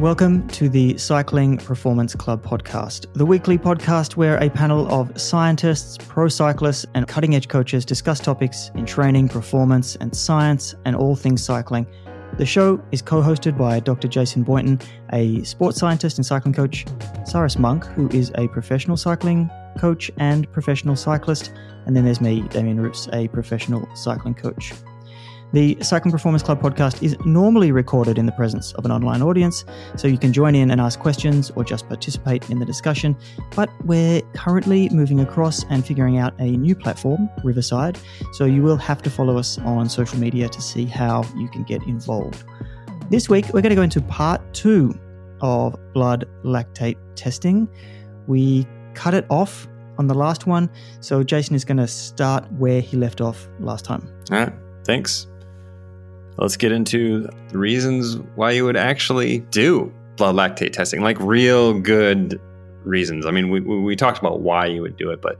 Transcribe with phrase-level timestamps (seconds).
[0.00, 5.98] Welcome to the Cycling Performance Club podcast, the weekly podcast where a panel of scientists,
[5.98, 11.16] pro cyclists, and cutting edge coaches discuss topics in training, performance, and science, and all
[11.16, 11.86] things cycling.
[12.38, 14.08] The show is co hosted by Dr.
[14.08, 14.80] Jason Boynton,
[15.12, 16.86] a sports scientist and cycling coach,
[17.26, 21.52] Cyrus Monk, who is a professional cycling coach and professional cyclist,
[21.84, 24.72] and then there's me, Damien Roos, a professional cycling coach.
[25.52, 29.64] The Cycling Performance Club podcast is normally recorded in the presence of an online audience,
[29.96, 33.16] so you can join in and ask questions or just participate in the discussion.
[33.56, 37.98] But we're currently moving across and figuring out a new platform, Riverside,
[38.32, 41.64] so you will have to follow us on social media to see how you can
[41.64, 42.44] get involved.
[43.10, 44.96] This week, we're going to go into part two
[45.40, 47.68] of blood lactate testing.
[48.28, 49.66] We cut it off
[49.98, 53.84] on the last one, so Jason is going to start where he left off last
[53.84, 54.08] time.
[54.30, 54.52] All right,
[54.84, 55.26] thanks
[56.40, 61.78] let's get into the reasons why you would actually do blood lactate testing, like real
[61.78, 62.40] good
[62.84, 63.26] reasons.
[63.26, 65.38] I mean, we, we talked about why you would do it, but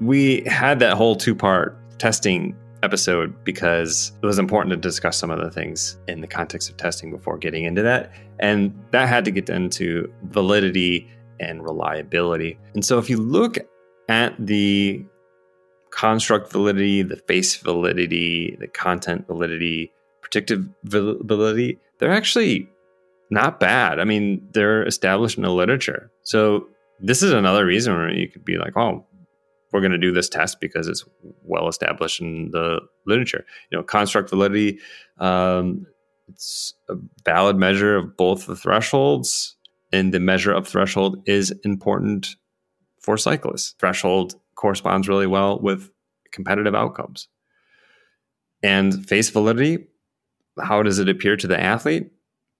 [0.00, 5.30] we had that whole two part testing episode because it was important to discuss some
[5.30, 8.10] of the things in the context of testing before getting into that.
[8.40, 12.58] And that had to get into validity and reliability.
[12.74, 13.58] And so if you look
[14.08, 15.04] at the
[15.90, 19.92] construct validity, the face validity, the content validity
[20.32, 22.68] predictability, they're actually
[23.30, 23.98] not bad.
[23.98, 26.10] I mean, they're established in the literature.
[26.22, 26.66] So
[27.00, 29.06] this is another reason where you could be like, oh,
[29.72, 31.04] we're going to do this test because it's
[31.42, 33.44] well established in the literature.
[33.70, 34.78] You know, construct validity,
[35.18, 35.86] um,
[36.28, 36.94] it's a
[37.24, 39.56] valid measure of both the thresholds,
[39.92, 42.36] and the measure of threshold is important
[43.00, 43.74] for cyclists.
[43.78, 45.90] Threshold corresponds really well with
[46.30, 47.28] competitive outcomes.
[48.62, 49.88] And face validity,
[50.60, 52.10] how does it appear to the athlete?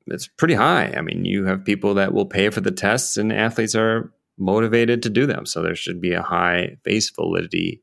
[0.06, 0.92] It's pretty high.
[0.96, 5.02] I mean, you have people that will pay for the tests, and athletes are motivated
[5.02, 5.46] to do them.
[5.46, 7.82] So there should be a high face validity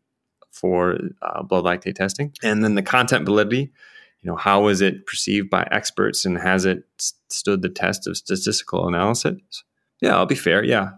[0.52, 2.34] for uh, blood lactate testing.
[2.44, 3.72] And then the content validity,
[4.22, 6.84] you know, how is it perceived by experts and has it
[7.30, 9.64] stood the test of statistical analysis?
[10.02, 10.64] Yeah, I'll be fair.
[10.64, 10.92] Yeah,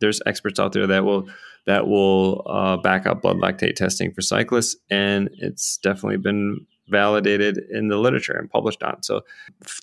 [0.00, 1.28] there's experts out there that will
[1.66, 7.58] that will uh, back up blood lactate testing for cyclists, and it's definitely been validated
[7.70, 9.02] in the literature and published on.
[9.02, 9.22] So,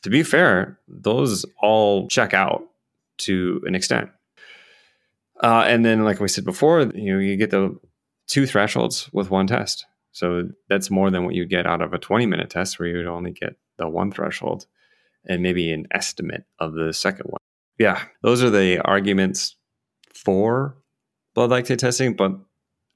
[0.02, 2.64] to be fair, those all check out
[3.20, 4.10] to an extent.
[5.42, 7.78] Uh, and then, like we said before, you know, you get the
[8.28, 9.86] two thresholds with one test.
[10.12, 13.06] So that's more than what you get out of a 20 minute test where you'd
[13.06, 14.66] only get the one threshold
[15.28, 17.40] and maybe an estimate of the second one.
[17.78, 19.58] Yeah, those are the arguments
[20.14, 20.78] for
[21.34, 22.32] blood lactate testing, but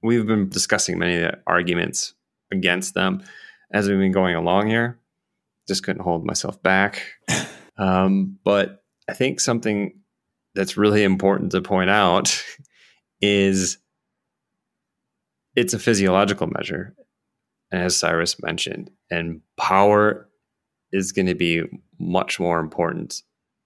[0.01, 2.13] we've been discussing many of the arguments
[2.51, 3.21] against them
[3.71, 4.99] as we've been going along here.
[5.67, 7.03] Just couldn't hold myself back.
[7.79, 9.93] Um, but I think something
[10.53, 12.43] that's really important to point out
[13.21, 13.77] is
[15.55, 16.93] it's a physiological measure,
[17.71, 20.29] as Cyrus mentioned, and power
[20.91, 21.63] is going to be
[21.99, 23.21] much more important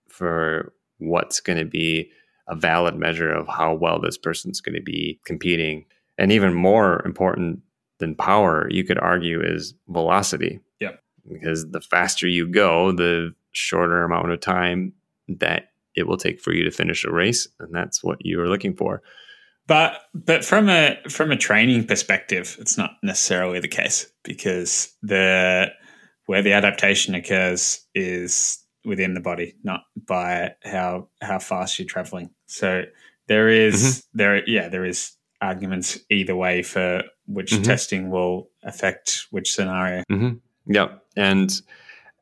[0.10, 2.12] for what's going to be
[2.48, 5.86] a valid measure of how well this person's going to be competing.
[6.18, 7.62] And even more important
[8.04, 10.60] than power, you could argue, is velocity.
[10.80, 10.98] Yeah.
[11.32, 14.94] Because the faster you go, the shorter amount of time
[15.28, 18.50] that it will take for you to finish a race, and that's what you are
[18.50, 19.02] looking for.
[19.68, 25.72] But but from a from a training perspective, it's not necessarily the case because the
[26.26, 32.32] where the adaptation occurs is within the body, not by how how fast you're traveling.
[32.48, 32.84] So
[33.28, 34.18] there is, mm-hmm.
[34.18, 37.64] there yeah there is arguments either way for which mm-hmm.
[37.64, 40.04] testing will affect which scenario.
[40.12, 40.74] Mm-hmm.
[40.74, 41.62] Yep, and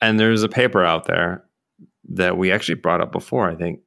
[0.01, 1.43] and there's a paper out there
[2.09, 3.79] that we actually brought up before, I think,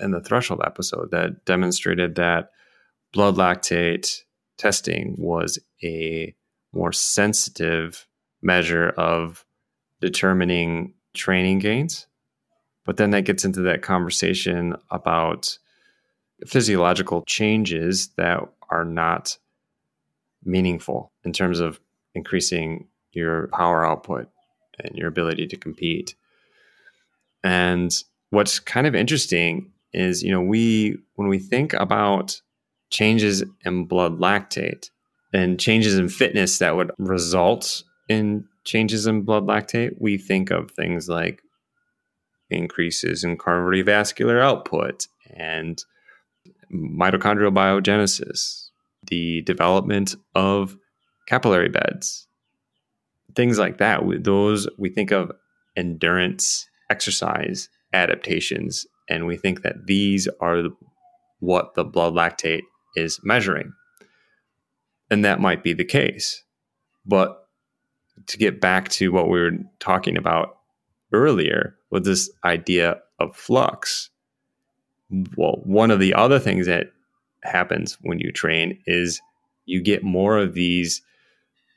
[0.00, 2.50] in the threshold episode that demonstrated that
[3.12, 4.20] blood lactate
[4.58, 6.34] testing was a
[6.72, 8.06] more sensitive
[8.42, 9.44] measure of
[10.00, 12.06] determining training gains.
[12.84, 15.58] But then that gets into that conversation about
[16.46, 18.40] physiological changes that
[18.70, 19.38] are not
[20.44, 21.80] meaningful in terms of
[22.14, 24.28] increasing your power output
[24.80, 26.14] and your ability to compete.
[27.42, 27.94] And
[28.30, 32.40] what's kind of interesting is, you know, we when we think about
[32.90, 34.90] changes in blood lactate
[35.32, 40.70] and changes in fitness that would result in changes in blood lactate, we think of
[40.70, 41.42] things like
[42.50, 45.84] increases in cardiovascular output and
[46.72, 48.63] mitochondrial biogenesis,
[49.08, 50.76] the development of
[51.26, 52.26] capillary beds,
[53.34, 54.02] things like that.
[54.22, 55.32] Those we think of
[55.76, 60.64] endurance exercise adaptations and we think that these are
[61.40, 62.62] what the blood lactate
[62.96, 63.72] is measuring.
[65.10, 66.42] And that might be the case.
[67.04, 67.46] But
[68.26, 70.58] to get back to what we were talking about
[71.12, 74.10] earlier with this idea of flux,
[75.36, 76.88] well, one of the other things that
[77.44, 79.20] happens when you train is
[79.66, 81.02] you get more of these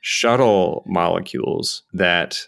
[0.00, 2.40] shuttle molecules that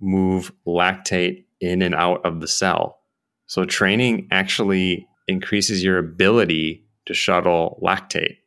[0.00, 2.98] move lactate in and out of the cell.
[3.46, 8.38] So training actually increases your ability to shuttle lactate.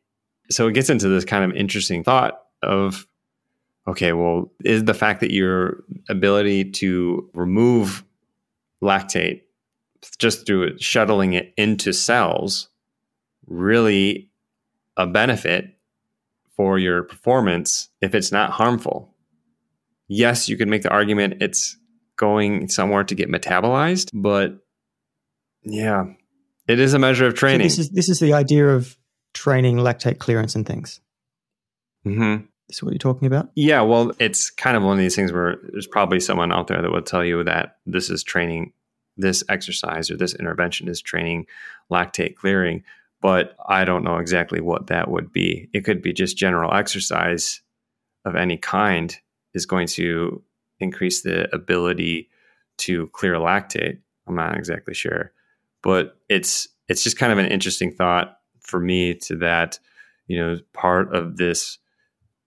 [0.50, 3.06] So it gets into this kind of interesting thought of
[3.86, 8.02] okay, well, is the fact that your ability to remove
[8.82, 9.42] lactate
[10.18, 12.68] just through shuttling it into cells
[13.46, 14.30] really
[14.96, 15.78] a benefit
[16.56, 19.14] for your performance if it's not harmful?
[20.08, 21.76] Yes, you could make the argument it's
[22.16, 24.58] going somewhere to get metabolized, but
[25.62, 26.04] yeah,
[26.68, 27.68] it is a measure of training.
[27.68, 28.96] So this is this is the idea of
[29.32, 31.00] training lactate clearance and things.
[32.06, 32.44] Mm-hmm.
[32.68, 33.50] This is what you're talking about?
[33.54, 36.80] Yeah, well, it's kind of one of these things where there's probably someone out there
[36.80, 38.72] that will tell you that this is training,
[39.16, 41.46] this exercise or this intervention is training
[41.90, 42.82] lactate clearing,
[43.24, 45.68] but I don't know exactly what that would be.
[45.72, 47.60] It could be just general exercise
[48.24, 49.16] of any kind
[49.54, 50.42] is going to
[50.78, 52.28] increase the ability
[52.76, 53.98] to clear lactate.
[54.26, 55.32] I'm not exactly sure
[55.84, 59.78] but it's it's just kind of an interesting thought for me to that
[60.26, 61.78] you know part of this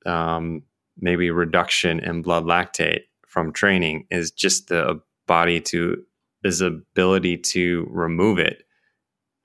[0.06, 0.64] um,
[1.00, 6.04] maybe reduction in blood lactate from training is just the body to
[6.44, 8.64] his ability to remove it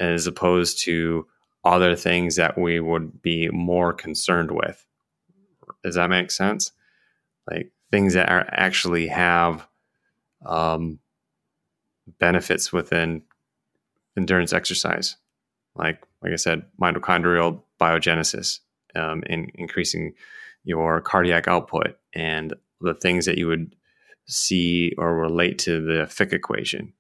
[0.03, 1.25] as opposed to
[1.65, 4.85] other things that we would be more concerned with.
[5.85, 6.73] Does that make sense?
[7.49, 9.67] Like things that are actually have
[10.45, 10.99] um,
[12.19, 13.23] benefits within
[14.17, 15.17] endurance exercise,
[15.77, 18.59] like like I said, mitochondrial biogenesis,
[18.97, 20.15] um, in increasing
[20.65, 23.77] your cardiac output, and the things that you would
[24.27, 26.93] see or relate to the Fick equation,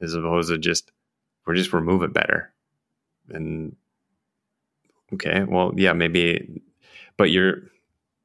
[0.00, 0.90] as opposed to just
[1.50, 2.52] we're just remove it better.
[3.28, 3.74] And
[5.12, 6.62] okay, well, yeah, maybe,
[7.16, 7.62] but you're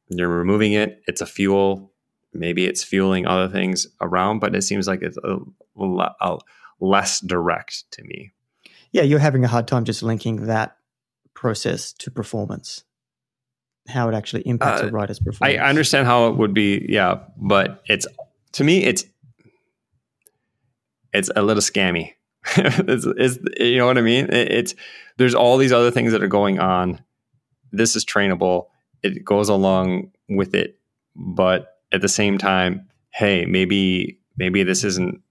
[0.10, 1.01] you're removing it.
[1.07, 1.92] It's a fuel.
[2.36, 5.39] Maybe it's fueling other things around, but it seems like it's a,
[5.80, 6.38] a
[6.80, 8.31] less direct to me.
[8.92, 10.77] Yeah, you're having a hard time just linking that
[11.33, 12.83] process to performance,
[13.88, 15.60] how it actually impacts uh, a writer's performance.
[15.60, 18.06] I understand how it would be, yeah, but it's
[18.51, 19.04] to me, it's
[21.12, 22.14] it's a little scammy.
[22.57, 24.25] it's, it's, you know what I mean?
[24.25, 24.75] It, it's
[25.18, 27.01] there's all these other things that are going on.
[27.71, 28.68] This is trainable.
[29.03, 30.80] It goes along with it,
[31.15, 35.21] but at the same time, hey, maybe maybe this isn't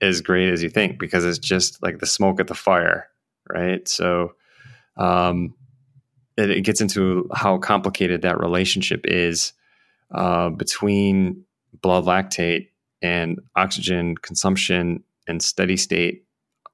[0.00, 3.08] as great as you think because it's just like the smoke at the fire,
[3.48, 3.86] right?
[3.86, 4.34] So
[4.96, 5.54] um,
[6.36, 9.52] it, it gets into how complicated that relationship is
[10.10, 11.44] uh, between
[11.82, 12.68] blood lactate
[13.02, 16.24] and oxygen consumption and steady state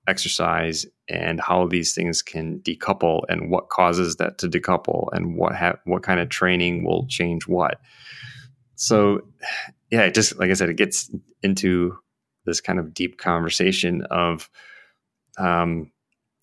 [0.08, 5.54] exercise and how these things can decouple and what causes that to decouple and what
[5.54, 7.80] ha- what kind of training will change what.
[8.76, 9.22] So
[9.90, 11.10] yeah, it just like I said, it gets
[11.42, 11.96] into
[12.44, 14.48] this kind of deep conversation of
[15.38, 15.90] um,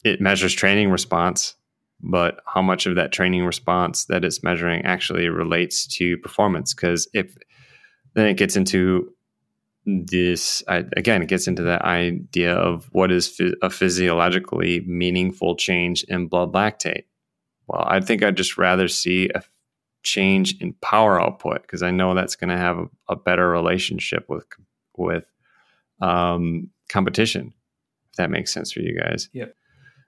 [0.03, 1.55] it measures training response,
[2.01, 6.73] but how much of that training response that it's measuring actually relates to performance?
[6.73, 7.35] Because if
[8.15, 9.11] then it gets into
[9.85, 16.03] this I, again, it gets into that idea of what is a physiologically meaningful change
[16.07, 17.03] in blood lactate.
[17.67, 19.43] Well, I think I'd just rather see a
[20.03, 24.25] change in power output because I know that's going to have a, a, better relationship
[24.27, 24.45] with
[24.97, 25.25] with
[26.01, 27.53] um, competition,
[28.11, 29.29] if that makes sense for you guys.
[29.33, 29.55] Yep.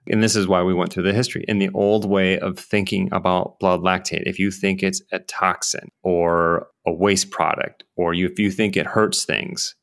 [0.08, 1.44] And this is why we went through the history.
[1.48, 5.90] In the old way of thinking about blood lactate, if you think it's a toxin
[6.02, 9.74] or a waste product, or you, if you think it hurts things,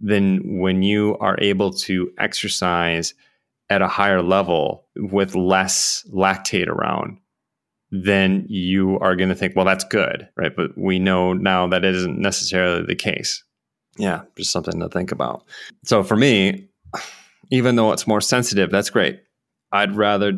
[0.00, 3.14] then when you are able to exercise
[3.70, 7.18] at a higher level with less lactate around,
[7.90, 10.54] then you are going to think, well, that's good, right?
[10.54, 13.42] But we know now that isn't necessarily the case
[13.98, 15.44] yeah, just something to think about.
[15.84, 16.68] So for me,
[17.50, 19.20] even though it's more sensitive, that's great.
[19.72, 20.32] I'd rather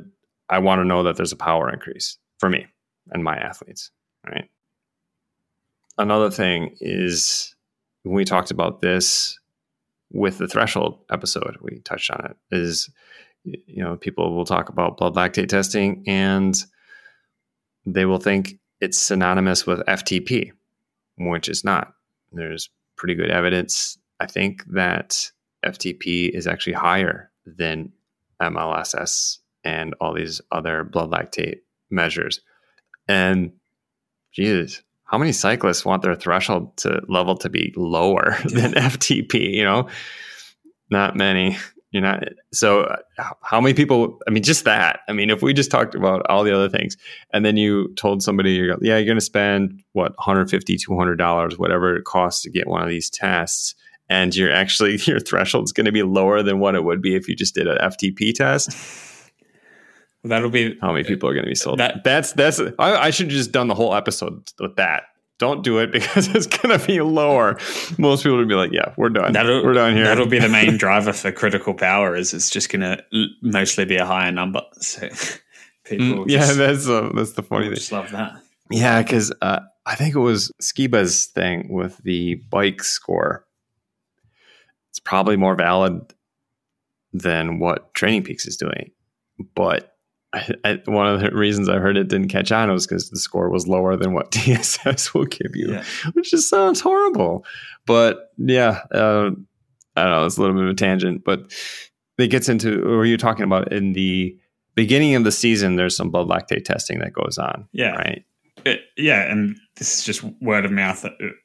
[0.49, 2.67] I want to know that there's a power increase for me
[3.11, 3.91] and my athletes,
[4.27, 4.49] right?
[5.99, 7.55] Another thing is
[8.03, 9.39] when we talked about this
[10.13, 12.91] with the threshold episode, we touched on it, is
[13.45, 16.65] you know, people will talk about blood lactate testing and
[17.85, 20.51] they will think it's synonymous with FTP,
[21.19, 21.95] which is not.
[22.33, 25.31] There's pretty good evidence, I think, that
[25.65, 27.93] FTP is actually higher than
[28.43, 31.61] MLSS and all these other blood lactate
[31.91, 32.41] measures.
[33.09, 33.53] And
[34.33, 39.53] Jesus, how many cyclists want their threshold to level to be lower than FTP?
[39.53, 39.89] You know,
[40.91, 41.57] not many.
[41.93, 42.25] You're not.
[42.53, 44.19] So, uh, how many people?
[44.27, 45.01] I mean, just that.
[45.09, 46.97] I mean, if we just talked about all the other things,
[47.33, 51.59] and then you told somebody, you're, yeah, you're going to spend what 150 200 dollars,
[51.59, 53.75] whatever it costs to get one of these tests,
[54.09, 57.29] and you're actually your threshold's going to be lower than what it would be if
[57.29, 58.77] you just did an FTP test.
[60.29, 61.79] That'll be how many people are going to be sold.
[61.79, 62.61] That, that's that's.
[62.79, 65.05] I, I should have just done the whole episode with that
[65.39, 67.59] don't do it because it's going to be lower.
[67.99, 69.33] Most people would be like, "Yeah, we're done.
[69.33, 72.17] That'll, we're done here." That'll be the main driver for critical power.
[72.17, 73.03] Is it's just going to
[73.43, 74.63] mostly be a higher number.
[74.81, 75.01] So
[75.85, 77.75] people, mm, yeah, that's uh, that's the funny thing.
[77.75, 78.41] Just love that.
[78.71, 83.47] Yeah, because uh, I think it was Skiba's thing with the bike score.
[84.91, 86.01] It's probably more valid
[87.13, 88.91] than what Training Peaks is doing,
[89.55, 89.96] but
[90.37, 93.19] I, I, one of the reasons I heard it didn't catch on was because the
[93.19, 95.85] score was lower than what TSS will give you, yeah.
[96.13, 97.45] which just sounds horrible.
[97.87, 99.31] But yeah, uh,
[99.97, 100.27] I don't know.
[100.27, 101.53] It's a little bit of a tangent, but
[102.19, 104.37] it gets into what you're talking about in the
[104.75, 105.77] beginning of the season.
[105.77, 107.69] There's some blood lactate testing that goes on.
[107.73, 107.93] Yeah.
[107.93, 108.25] Right.
[108.65, 111.05] It, yeah, and this is just word of mouth.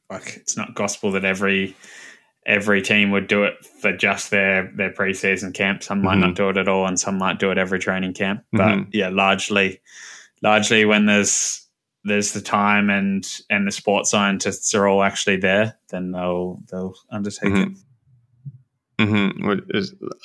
[0.09, 1.75] Like it's not gospel that every
[2.45, 5.83] every team would do it for just their their preseason camp.
[5.83, 6.21] Some might mm-hmm.
[6.21, 8.43] not do it at all, and some might do it every training camp.
[8.51, 8.89] But mm-hmm.
[8.93, 9.81] yeah, largely,
[10.41, 11.67] largely when there's
[12.03, 16.95] there's the time and and the sports scientists are all actually there, then they'll they'll
[17.11, 17.71] undertake mm-hmm.
[17.71, 17.77] it.
[18.99, 19.75] Mm-hmm.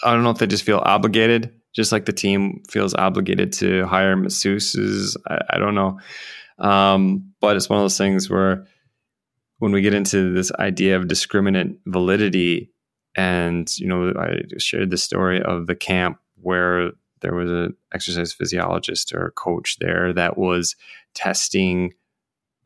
[0.04, 3.86] I don't know if they just feel obligated, just like the team feels obligated to
[3.86, 5.16] hire masseuses.
[5.28, 5.98] I, I don't know,
[6.58, 8.66] um, but it's one of those things where
[9.58, 12.70] when we get into this idea of discriminant validity,
[13.16, 18.32] and you know, I shared the story of the camp where there was an exercise
[18.32, 20.76] physiologist or a coach there that was
[21.14, 21.94] testing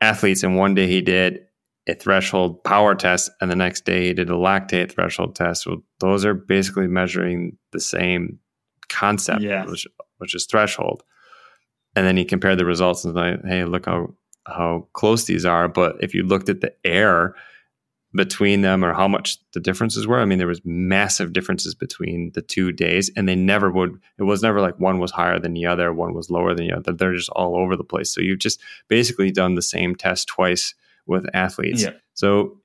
[0.01, 1.39] athletes, and one day he did
[1.87, 5.65] a threshold power test, and the next day he did a lactate threshold test.
[5.65, 8.39] Well, those are basically measuring the same
[8.89, 9.65] concept, yeah.
[9.65, 11.03] which, which is threshold.
[11.95, 14.13] And then he compared the results and like, hey, look how
[14.45, 17.35] how close these are, but if you looked at the air
[18.13, 22.31] between them or how much the differences were, I mean, there was massive differences between
[22.33, 23.99] the two days, and they never would.
[24.17, 26.75] It was never like one was higher than the other, one was lower than the
[26.75, 26.91] other.
[26.91, 28.13] They're just all over the place.
[28.13, 30.73] So you've just basically done the same test twice
[31.05, 31.83] with athletes.
[31.83, 31.91] Yeah.
[32.13, 32.57] So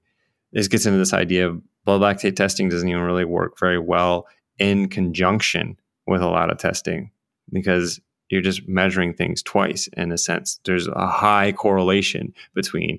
[0.53, 4.27] this gets into this idea of blood lactate testing doesn't even really work very well
[4.59, 7.11] in conjunction with a lot of testing
[7.53, 10.61] because you're just measuring things twice in a sense.
[10.65, 12.99] There's a high correlation between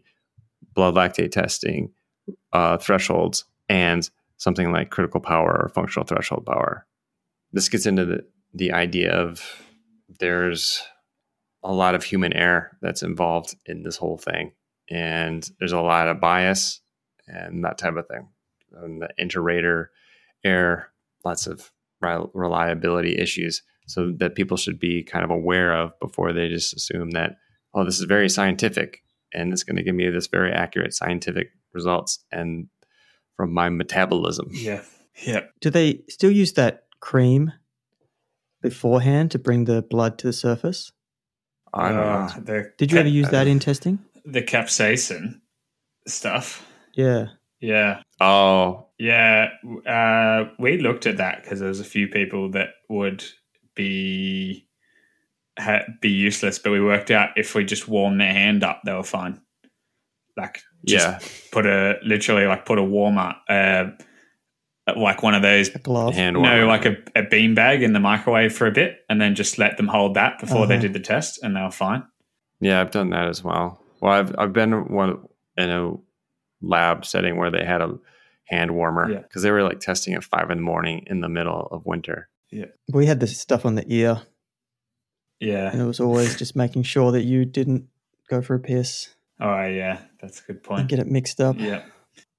[0.74, 1.91] blood lactate testing
[2.53, 6.86] uh, thresholds and something like critical power or functional threshold power.
[7.51, 9.43] This gets into the, the idea of
[10.19, 10.84] there's
[11.63, 14.53] a lot of human error that's involved in this whole thing.
[14.89, 16.81] And there's a lot of bias
[17.27, 18.29] and that type of thing.
[18.72, 19.91] And the inter-rater
[20.43, 20.88] error,
[21.25, 26.48] lots of reliability issues so that people should be kind of aware of before they
[26.50, 27.38] just assume that
[27.74, 29.01] oh this is very scientific
[29.34, 32.67] and it's going to give me this very accurate scientific results and
[33.36, 34.50] from my metabolism.
[34.51, 34.82] Yeah.
[35.25, 35.41] Yeah.
[35.62, 37.51] Do they still use that cream
[38.62, 40.91] beforehand to bring the blood to the surface?
[41.74, 44.00] I don't uh, know did you ever use that in testing?
[44.25, 45.39] the capsaicin
[46.06, 46.67] stuff.
[46.94, 47.27] Yeah.
[47.62, 48.01] Yeah.
[48.20, 48.88] Oh.
[49.00, 49.50] Yeah
[49.88, 53.24] uh, we looked at that because there was a few people that would
[53.77, 54.67] be
[55.57, 56.60] ha, be useless.
[56.60, 59.39] But we worked out if we just warm their hand up, they were fine.
[60.36, 61.19] Like yeah,
[61.51, 63.86] put a literally like put a warmer, uh,
[64.96, 66.62] like one of those glove, hand warmer.
[66.62, 69.57] no, like a, a bean bag in the microwave for a bit, and then just
[69.57, 70.65] let them hold that before uh-huh.
[70.67, 72.03] they did the test, and they were fine.
[72.60, 73.81] Yeah, I've done that as well.
[74.01, 75.24] Well, I've I've been one
[75.55, 75.93] in a
[76.62, 77.96] lab setting where they had a
[78.46, 79.48] hand warmer because yeah.
[79.48, 82.29] they were like testing at five in the morning in the middle of winter.
[82.51, 82.66] Yeah.
[82.92, 84.22] We had this stuff on the ear.
[85.39, 85.72] Yeah.
[85.72, 87.88] And it was always just making sure that you didn't
[88.30, 89.13] go for a piss.
[89.39, 90.00] Oh, yeah.
[90.22, 90.88] That's a good point.
[90.88, 91.58] Get it mixed up.
[91.60, 91.84] Yeah.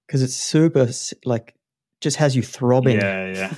[0.07, 0.89] Because it's super,
[1.25, 1.55] like,
[2.01, 2.99] just has you throbbing.
[2.99, 3.55] Yeah, yeah.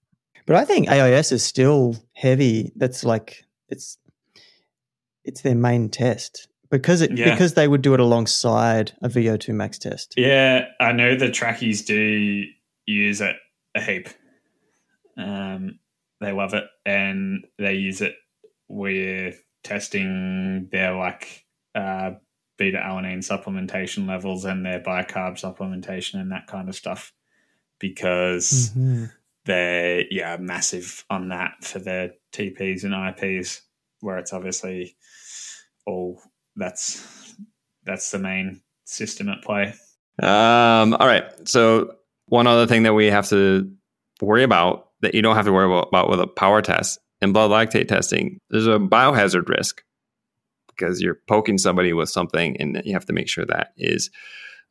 [0.46, 2.72] but I think AIS is still heavy.
[2.76, 3.98] That's like, it's,
[5.24, 7.32] it's their main test because it yeah.
[7.32, 10.14] because they would do it alongside a VO2 max test.
[10.16, 12.44] Yeah, I know the trackies do
[12.86, 13.36] use it
[13.74, 14.08] a heap.
[15.20, 15.78] Um,
[16.20, 18.14] they love it and they use it
[18.68, 22.12] with testing their like uh,
[22.58, 27.12] beta alanine supplementation levels and their bicarb supplementation and that kind of stuff.
[27.78, 29.10] because Mhm.
[29.46, 33.62] they're yeah massive on that for their TPs and IPs,
[34.00, 34.94] where it's obviously
[35.86, 36.20] all
[36.56, 37.34] that's
[37.84, 39.72] that's the main system at play.
[40.22, 41.24] Um, all right.
[41.48, 41.94] So
[42.26, 43.72] one other thing that we have to
[44.20, 47.50] worry about that you don't have to worry about, with a power test in blood
[47.50, 49.82] lactate testing, there's a biohazard risk
[50.68, 54.10] because you're poking somebody with something and you have to make sure that is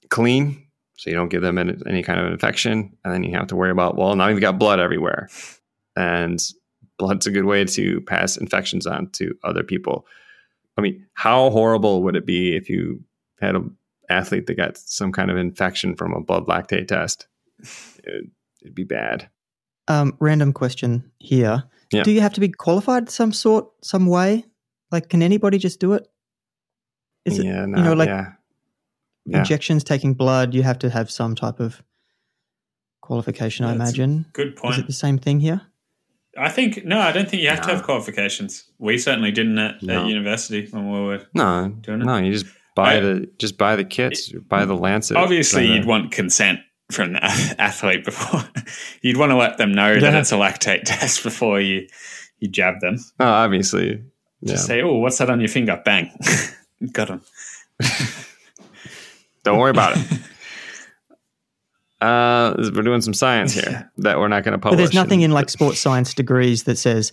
[0.10, 0.66] clean
[0.98, 2.92] so you don't give them any, kind of infection.
[3.06, 5.30] And then you have to worry about, well, now you've got blood everywhere.
[5.96, 6.44] And
[6.98, 10.06] blood's a good way to pass infections on to other people.
[10.78, 13.02] I mean, how horrible would it be if you
[13.40, 13.78] had an
[14.10, 17.28] athlete that got some kind of infection from a blood lactate test?
[18.04, 18.26] It,
[18.62, 19.30] it'd be bad.
[19.90, 21.64] Um, random question here.
[21.92, 22.04] Yeah.
[22.04, 24.46] Do you have to be qualified some sort, some way?
[24.92, 26.08] Like, can anybody just do it?
[27.26, 28.34] Is it yeah, no, you know, like yeah.
[29.26, 29.40] yeah.
[29.40, 30.54] injections, taking blood?
[30.54, 31.82] You have to have some type of
[33.02, 34.26] qualification, I imagine.
[34.34, 34.76] Good point.
[34.76, 35.62] Is it the same thing here?
[36.38, 38.66] I think no, I don't think you have to have qualifications.
[38.78, 40.04] We certainly didn't at, No.
[40.04, 41.28] at university when we were.
[41.34, 42.06] No, Doing it?
[42.06, 45.18] no, you just buy I- the just buy the kits, buy the lancet.
[45.18, 46.60] Obviously, you'd want consent
[46.92, 47.24] from the
[47.60, 48.44] athlete before.
[49.02, 51.88] you'd want to let them know that it's a lactate test before you
[52.40, 52.98] you jab them.
[53.20, 54.04] Oh, obviously.
[54.42, 54.54] Yeah.
[54.54, 56.12] Just say, "Oh, what's that on your finger?" Bang,
[56.94, 57.22] got him.
[59.44, 60.20] Don't worry about it.
[62.02, 64.78] Uh, we're doing some science here that we're not going to publish.
[64.78, 67.12] But there's nothing and- in like sports science degrees that says,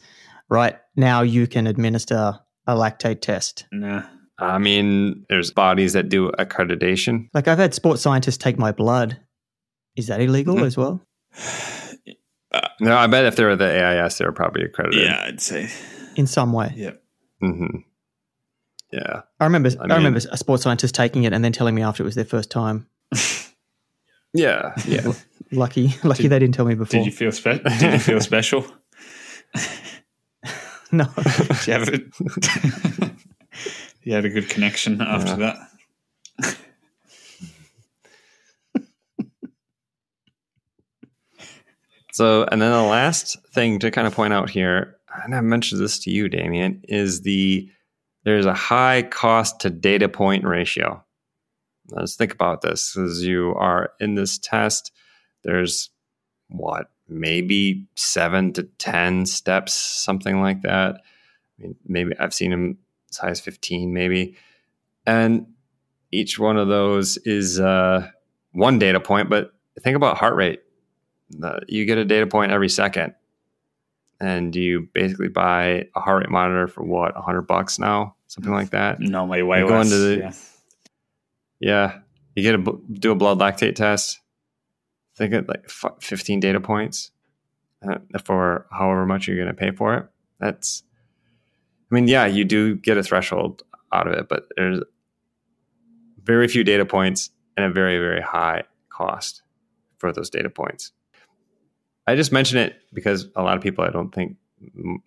[0.48, 3.66] right now you can administer a lactate test.
[3.72, 4.04] Nah.
[4.38, 7.28] I mean, there's bodies that do accreditation.
[7.32, 9.18] Like I've had sports scientists take my blood.
[9.96, 10.66] Is that illegal Mhm.
[10.66, 11.00] as well?
[12.80, 15.02] No, I bet if they were the AIS, they were probably accredited.
[15.02, 15.68] Yeah, I'd say.
[16.14, 16.72] In some way.
[16.76, 16.92] Yeah.
[17.40, 17.66] hmm
[18.92, 19.22] Yeah.
[19.40, 22.02] I remember I, I remember a sports scientist taking it and then telling me after
[22.02, 22.86] it was their first time.
[24.34, 24.72] Yeah.
[24.86, 25.12] Yeah.
[25.52, 26.98] Lucky lucky Did- they didn't tell me before.
[26.98, 28.66] Did you feel spe- Did you feel special?
[30.92, 31.04] no.
[31.16, 32.00] Did you have a,
[34.02, 35.56] you had a good connection after Yeah.
[36.38, 36.56] that.
[42.16, 45.82] So, and then the last thing to kind of point out here, and I mentioned
[45.82, 47.68] this to you, Damien, is the
[48.24, 51.04] there's a high cost to data point ratio.
[51.90, 54.92] Let's think about this as you are in this test.
[55.44, 55.90] There's
[56.48, 60.94] what maybe seven to ten steps, something like that.
[60.94, 62.78] I mean, maybe I've seen them
[63.22, 64.38] as fifteen, maybe,
[65.04, 65.48] and
[66.10, 68.08] each one of those is uh,
[68.52, 69.28] one data point.
[69.28, 69.52] But
[69.82, 70.62] think about heart rate
[71.30, 73.14] the, you get a data point every second
[74.20, 78.14] and you basically buy a heart rate monitor for what 100 bucks now?
[78.28, 79.00] Something like that?
[79.00, 80.32] Normally, way You go into the- yeah.
[81.60, 81.98] yeah.
[82.34, 84.20] You get a do a blood lactate test.
[85.16, 87.10] Think of like 15 data points
[87.88, 90.06] uh, for however much you're going to pay for it.
[90.38, 90.82] That's
[91.90, 93.62] i mean yeah you do get a threshold
[93.92, 94.80] out of it but there's
[96.22, 99.42] very few data points and a very very high cost
[99.98, 100.92] for those data points
[102.06, 104.36] I just mention it because a lot of people I don't think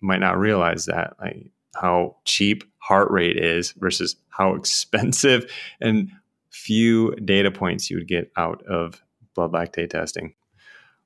[0.00, 6.10] might not realize that like how cheap heart rate is versus how expensive and
[6.50, 9.02] few data points you would get out of
[9.34, 10.34] blood lactate testing.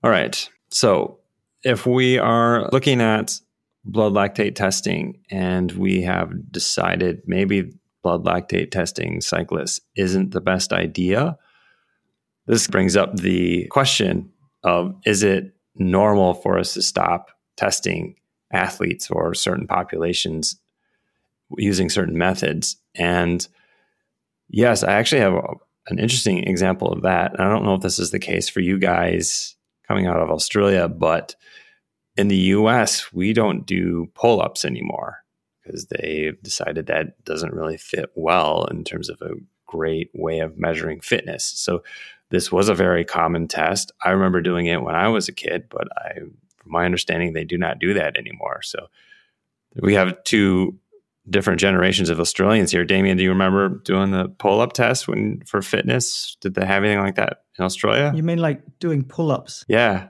[0.03, 0.49] All right.
[0.71, 1.19] So,
[1.63, 3.39] if we are looking at
[3.85, 10.73] blood lactate testing and we have decided maybe blood lactate testing cyclists isn't the best
[10.73, 11.39] idea,
[12.47, 14.31] this brings up the question
[14.63, 18.17] of is it normal for us to stop testing
[18.53, 20.57] athletes or certain populations
[21.57, 22.77] using certain methods.
[22.95, 23.47] And
[24.49, 25.43] yes, I actually have a,
[25.89, 27.39] an interesting example of that.
[27.39, 29.57] I don't know if this is the case for you guys
[29.87, 31.35] coming out of Australia, but
[32.17, 35.25] in the US, we don't do pull ups anymore
[35.63, 39.35] because they've decided that doesn't really fit well in terms of a
[39.67, 41.45] great way of measuring fitness.
[41.45, 41.83] So
[42.35, 43.93] this was a very common test.
[44.05, 47.45] I remember doing it when I was a kid, but I, from my understanding, they
[47.45, 48.61] do not do that anymore.
[48.63, 48.89] So
[49.81, 50.79] we have two
[51.29, 52.85] different generations of Australians here.
[52.85, 56.37] Damien, do you remember doing the pull up test when for fitness?
[56.41, 58.13] Did they have anything like that in Australia?
[58.15, 60.09] You mean like doing pull ups yeah,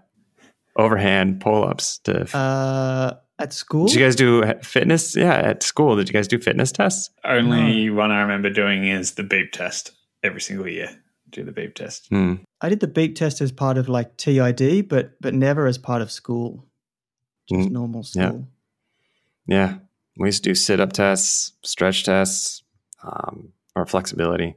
[0.76, 1.98] overhand pull ups.
[2.04, 3.86] To uh, at school?
[3.86, 5.14] did you guys do fitness?
[5.14, 5.96] Yeah, at school.
[5.96, 7.10] Did you guys do fitness tests?
[7.24, 11.03] Only one I remember doing is the beep test every single year.
[11.34, 12.06] Do the beep test.
[12.10, 12.34] Hmm.
[12.60, 16.00] I did the beep test as part of like TID, but but never as part
[16.00, 16.64] of school.
[17.48, 18.28] Just Mm, normal yeah.
[18.28, 18.48] school.
[19.46, 19.74] Yeah,
[20.16, 22.62] we used to do sit up tests, stretch tests,
[23.02, 24.54] um, or flexibility.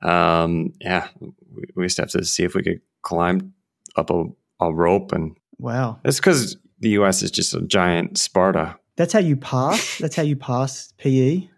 [0.00, 3.52] Um, yeah, we, we used to have to see if we could climb
[3.96, 4.24] up a
[4.60, 5.98] a rope, and Wow.
[6.04, 7.22] it's because the U.S.
[7.22, 8.78] is just a giant Sparta.
[8.96, 9.98] That's how you pass.
[9.98, 11.48] That's how you pass PE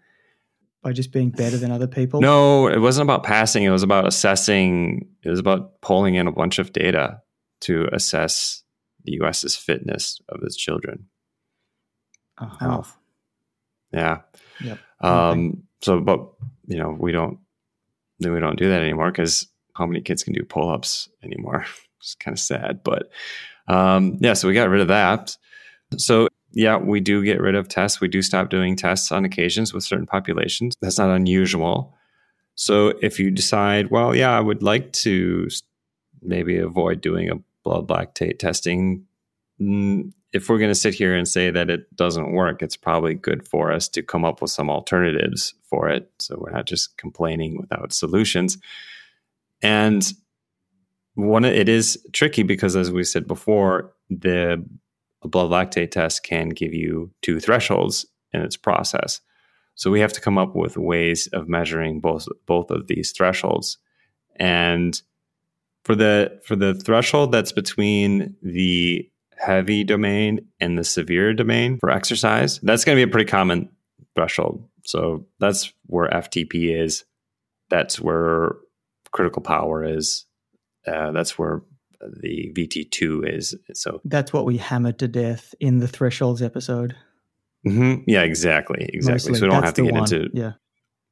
[0.81, 2.21] by just being better than other people.
[2.21, 3.63] No, it wasn't about passing.
[3.63, 5.07] It was about assessing.
[5.23, 7.21] It was about pulling in a bunch of data
[7.61, 8.63] to assess
[9.03, 11.07] the U.S.'s fitness of its children.
[12.37, 12.57] Uh-huh.
[12.57, 12.97] health.
[13.91, 14.19] Yeah.
[14.63, 14.79] Yep.
[15.01, 16.25] Um, so, but
[16.67, 17.39] you know, we don't,
[18.19, 21.65] we don't do that anymore because how many kids can do pull-ups anymore?
[22.01, 23.09] It's kind of sad, but
[23.67, 24.31] um, yeah.
[24.31, 25.35] So we got rid of that.
[25.97, 28.01] So yeah, we do get rid of tests.
[28.01, 30.75] We do stop doing tests on occasions with certain populations.
[30.81, 31.95] That's not unusual.
[32.55, 35.47] So if you decide, well, yeah, I would like to
[36.21, 39.05] maybe avoid doing a blood lactate testing.
[39.61, 43.13] mm, If we're going to sit here and say that it doesn't work, it's probably
[43.13, 46.11] good for us to come up with some alternatives for it.
[46.19, 48.57] So we're not just complaining without solutions.
[49.61, 50.11] And
[51.15, 54.65] one, it is tricky because, as we said before, the
[55.21, 59.21] a blood lactate test can give you two thresholds in its process.
[59.75, 63.77] So we have to come up with ways of measuring both both of these thresholds.
[64.35, 65.01] And
[65.85, 71.89] for the for the threshold that's between the heavy domain and the severe domain for
[71.89, 73.69] exercise, that's going to be a pretty common
[74.15, 74.67] threshold.
[74.85, 77.05] So that's where FTP is.
[77.69, 78.55] That's where
[79.11, 80.25] critical power is.
[80.85, 81.61] Uh, that's where
[82.21, 83.55] the VT2 is.
[83.73, 86.95] So That's what we hammered to death in the thresholds episode.
[87.67, 88.03] Mhm.
[88.07, 89.31] yeah, exactly, exactly.
[89.31, 89.33] Mostly.
[89.35, 90.03] So we don't That's have to get one.
[90.03, 90.51] into Yeah.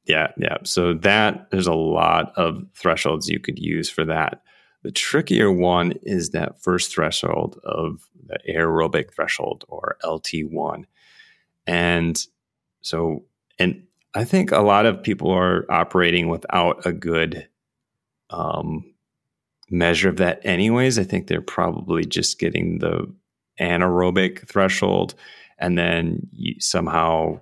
[0.06, 0.56] Yeah, yeah.
[0.64, 4.42] So that there's a lot of thresholds you could use for that.
[4.82, 10.84] The trickier one is that first threshold of the aerobic threshold or LT1.
[11.66, 12.18] And
[12.80, 13.24] so
[13.58, 13.82] and
[14.14, 17.46] I think a lot of people are operating without a good
[18.30, 18.84] um,
[19.70, 20.98] measure of that anyways.
[20.98, 23.12] I think they're probably just getting the
[23.60, 25.14] anaerobic threshold
[25.58, 27.40] and then you somehow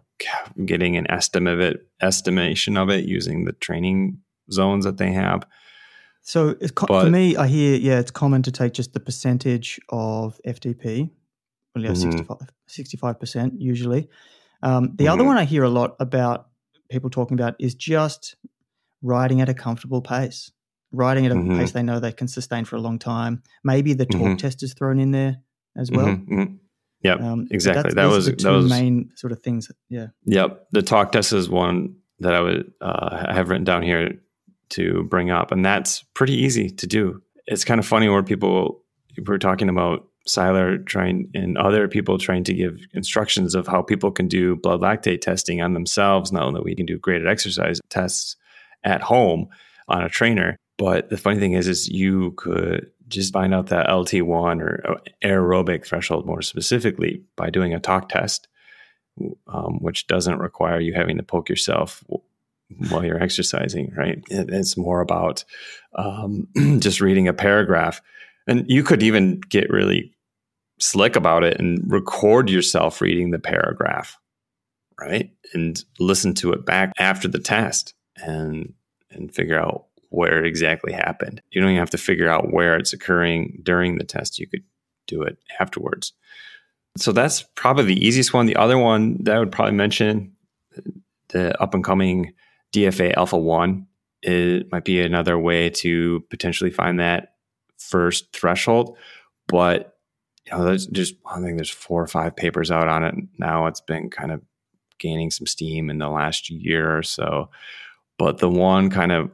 [0.64, 4.18] getting an estimate of it, estimation of it using the training
[4.50, 5.46] zones that they have.
[6.22, 9.78] So it's co- for me, I hear, yeah, it's common to take just the percentage
[9.90, 11.10] of FTP,
[11.74, 12.48] well, yeah, Mhm.
[12.66, 14.08] 65, percent usually.
[14.62, 15.26] Um, the other Mhm.
[15.26, 16.48] one I hear a lot about
[16.88, 18.34] people talking about is just
[19.02, 20.50] riding at a comfortable pace,
[20.92, 21.58] riding at a Mhm.
[21.58, 23.42] pace they know they can sustain for a long time.
[23.64, 24.38] Maybe the talk Mhm.
[24.38, 25.38] test is thrown in there
[25.76, 26.06] as well.
[26.06, 26.58] Mhm, mhm.
[27.02, 27.92] Yep, Um, exactly.
[27.92, 29.70] that's- That was- the that was- main sort of things.
[29.90, 30.08] yeah.
[30.24, 30.68] Yep.
[30.72, 34.14] The talk test is one that I would uh, have written down here
[34.70, 37.22] to bring up, and that's pretty easy to do.
[37.46, 38.82] It's kind of funny where people
[39.26, 44.10] we're talking about Seiler trying and other people trying to give instructions of how people
[44.10, 46.32] can do blood lactate testing on themselves.
[46.32, 48.36] Now that we can do graded exercise tests
[48.82, 49.46] at home
[49.88, 53.86] on a trainer, but the funny thing is, is you could just find out that
[53.88, 58.48] LT1 or aerobic threshold more specifically by doing a talk test
[59.46, 62.04] um, which doesn't require you having to poke yourself
[62.90, 64.22] while you're exercising, right?
[64.28, 65.44] It- it's more about
[65.94, 66.48] um,
[66.80, 68.02] just reading a paragraph.
[68.46, 70.12] And you could even get really
[70.78, 74.18] slick about it and record yourself reading the paragraph,
[75.00, 75.30] right?
[75.54, 78.74] And listen to it back after the test and
[79.10, 81.42] and figure out where it exactly happened.
[81.50, 84.38] You don't even have to figure out where it's occurring during the test.
[84.38, 84.64] You could
[85.06, 86.12] do it afterwards.
[86.96, 88.46] So that's probably the easiest one.
[88.46, 90.32] The other one that I would probably mention,
[91.28, 92.32] the up and coming
[92.72, 93.86] DFA Alpha 1,
[94.22, 97.34] it might be another way to potentially find that
[97.78, 98.96] first threshold.
[99.48, 99.96] But
[100.46, 103.66] you know, there's just I think there's four or five papers out on it now.
[103.66, 104.40] It's been kind of
[104.98, 107.50] gaining some steam in the last year or so.
[108.18, 109.30] But the one kind of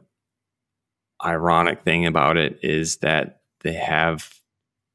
[1.23, 4.33] ironic thing about it is that they have,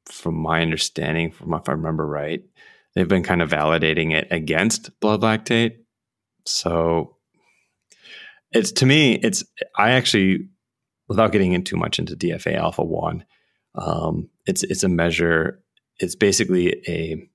[0.07, 2.43] from my understanding, from if I remember right,
[2.95, 5.77] they've been kind of validating it against blood lactate.
[6.45, 7.17] So
[8.53, 9.45] it's to me, it's
[9.77, 10.49] I actually,
[11.09, 13.25] without getting in too much into DFA alpha one,
[13.75, 15.63] um, it's it's a measure.
[16.01, 17.29] It's basically a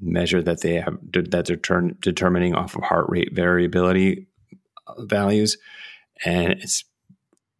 [0.00, 4.26] measure that they have that they're turn, determining off of heart rate variability
[4.86, 5.56] uh, values,
[6.24, 6.84] and it's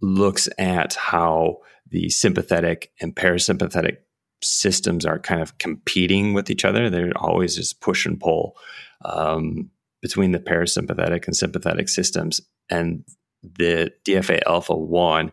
[0.06, 1.58] looks at how
[1.90, 3.98] the sympathetic and parasympathetic
[4.42, 6.88] systems are kind of competing with each other.
[6.88, 8.56] They're always just push and pull
[9.04, 9.70] um,
[10.02, 12.40] between the parasympathetic and sympathetic systems.
[12.70, 13.04] And
[13.42, 15.32] the DFA alpha 1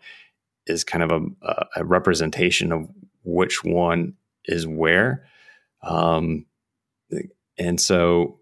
[0.68, 2.90] is kind of a, a representation of
[3.24, 4.14] which one
[4.46, 5.28] is where.
[5.82, 6.46] Um,
[7.58, 8.40] and so,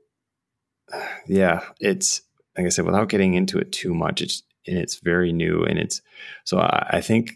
[1.28, 2.22] yeah, it's
[2.58, 5.80] like I said, without getting into it too much, it's and it's very new and
[5.80, 6.02] it's
[6.44, 7.34] so I, I think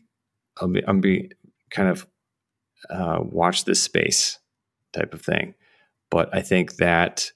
[0.57, 1.31] I'll be I'm be
[1.71, 2.07] kind of
[2.89, 4.39] uh, watch this space
[4.93, 5.55] type of thing.
[6.09, 7.31] But I think that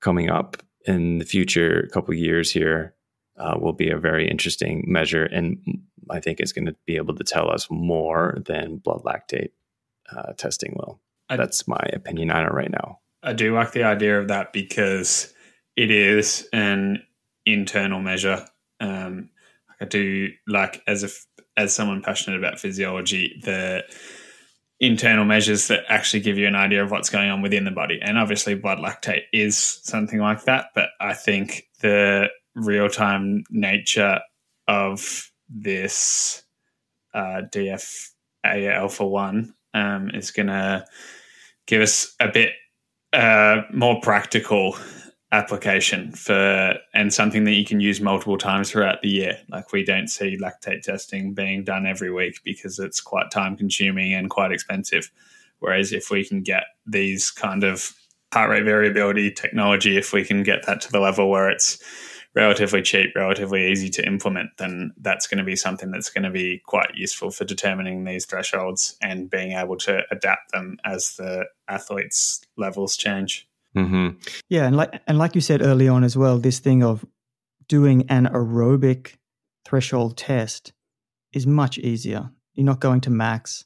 [0.00, 2.94] coming up in the future, a couple years here,
[3.38, 5.58] uh, will be a very interesting measure, and
[6.10, 9.50] I think it's going to be able to tell us more than blood lactate
[10.10, 11.00] uh, testing will.
[11.28, 13.00] I, That's my opinion on it right now.
[13.22, 15.34] I do like the idea of that because
[15.74, 17.02] it is an
[17.44, 18.46] internal measure.
[18.80, 19.30] Um,
[19.80, 23.84] I do like as if as someone passionate about physiology, the
[24.78, 27.98] internal measures that actually give you an idea of what's going on within the body.
[28.02, 30.66] And obviously, blood lactate is something like that.
[30.74, 34.20] But I think the real time nature
[34.68, 36.42] of this
[37.14, 40.84] uh, DFA alpha 1 um, is going to
[41.66, 42.52] give us a bit
[43.12, 44.76] uh, more practical
[45.32, 49.38] application for and something that you can use multiple times throughout the year.
[49.48, 54.14] Like we don't see lactate testing being done every week because it's quite time consuming
[54.14, 55.10] and quite expensive.
[55.58, 57.92] Whereas if we can get these kind of
[58.32, 61.82] heart rate variability technology, if we can get that to the level where it's
[62.36, 66.30] relatively cheap, relatively easy to implement, then that's going to be something that's going to
[66.30, 71.46] be quite useful for determining these thresholds and being able to adapt them as the
[71.66, 73.48] athletes' levels change.
[73.76, 74.18] Mm-hmm.
[74.48, 77.04] Yeah, and like and like you said early on as well, this thing of
[77.68, 79.16] doing an aerobic
[79.64, 80.72] threshold test
[81.32, 82.30] is much easier.
[82.54, 83.64] You're not going to max.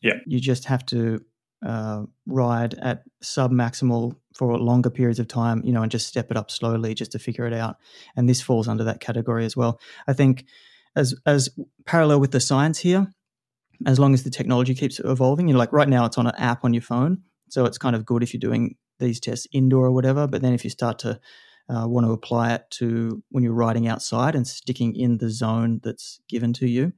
[0.00, 1.20] Yeah, you just have to
[1.64, 6.30] uh, ride at sub maximal for longer periods of time, you know, and just step
[6.30, 7.76] it up slowly just to figure it out.
[8.16, 9.78] And this falls under that category as well.
[10.08, 10.46] I think
[10.96, 11.50] as as
[11.84, 13.12] parallel with the science here,
[13.86, 16.34] as long as the technology keeps evolving, you know, like right now it's on an
[16.36, 19.86] app on your phone, so it's kind of good if you're doing these tests indoor
[19.86, 20.26] or whatever.
[20.26, 21.20] But then if you start to
[21.68, 25.80] uh, want to apply it to when you're riding outside and sticking in the zone
[25.82, 26.92] that's given to you,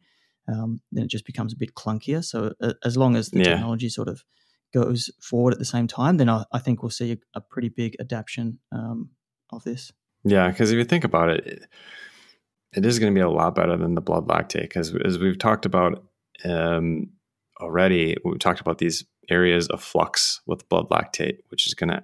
[0.49, 2.25] um, then it just becomes a bit clunkier.
[2.25, 3.45] So uh, as long as the yeah.
[3.55, 4.25] technology sort of
[4.73, 7.69] goes forward at the same time, then I, I think we'll see a, a pretty
[7.69, 9.11] big adaptation um,
[9.51, 9.93] of this.
[10.25, 11.63] Yeah, because if you think about it, it,
[12.77, 14.63] it is going to be a lot better than the blood lactate.
[14.63, 16.05] Because as we've talked about
[16.45, 17.11] um,
[17.61, 22.03] already, we talked about these areas of flux with blood lactate, which is going to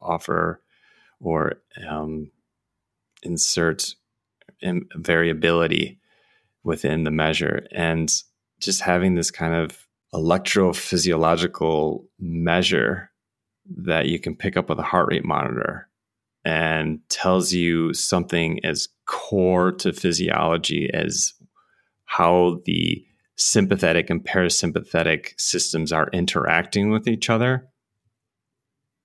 [0.00, 0.62] offer
[1.20, 1.54] or
[1.88, 2.30] um,
[3.22, 3.94] insert
[4.96, 5.98] variability
[6.62, 7.66] within the measure.
[7.72, 8.12] And
[8.58, 13.10] just having this kind of electrophysiological measure
[13.76, 15.88] that you can pick up with a heart rate monitor
[16.44, 21.34] and tells you something as core to physiology as
[22.06, 23.04] how the
[23.40, 27.66] sympathetic and parasympathetic systems are interacting with each other,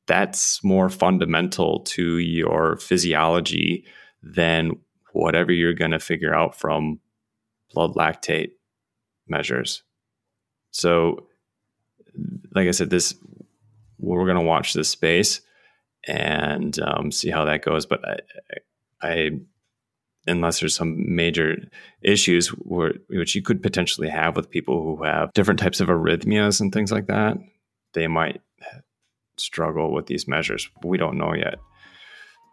[0.07, 3.85] that's more fundamental to your physiology
[4.21, 4.71] than
[5.13, 6.99] whatever you're going to figure out from
[7.73, 8.51] blood lactate
[9.27, 9.83] measures.
[10.71, 11.27] So,
[12.53, 13.15] like I said, this
[13.97, 15.41] we're going to watch this space
[16.05, 17.85] and um, see how that goes.
[17.85, 18.17] But I,
[19.01, 19.29] I
[20.27, 21.57] unless there's some major
[22.01, 26.59] issues where, which you could potentially have with people who have different types of arrhythmias
[26.59, 27.37] and things like that
[27.93, 28.41] they might
[29.37, 30.69] struggle with these measures.
[30.83, 31.55] We don't know yet.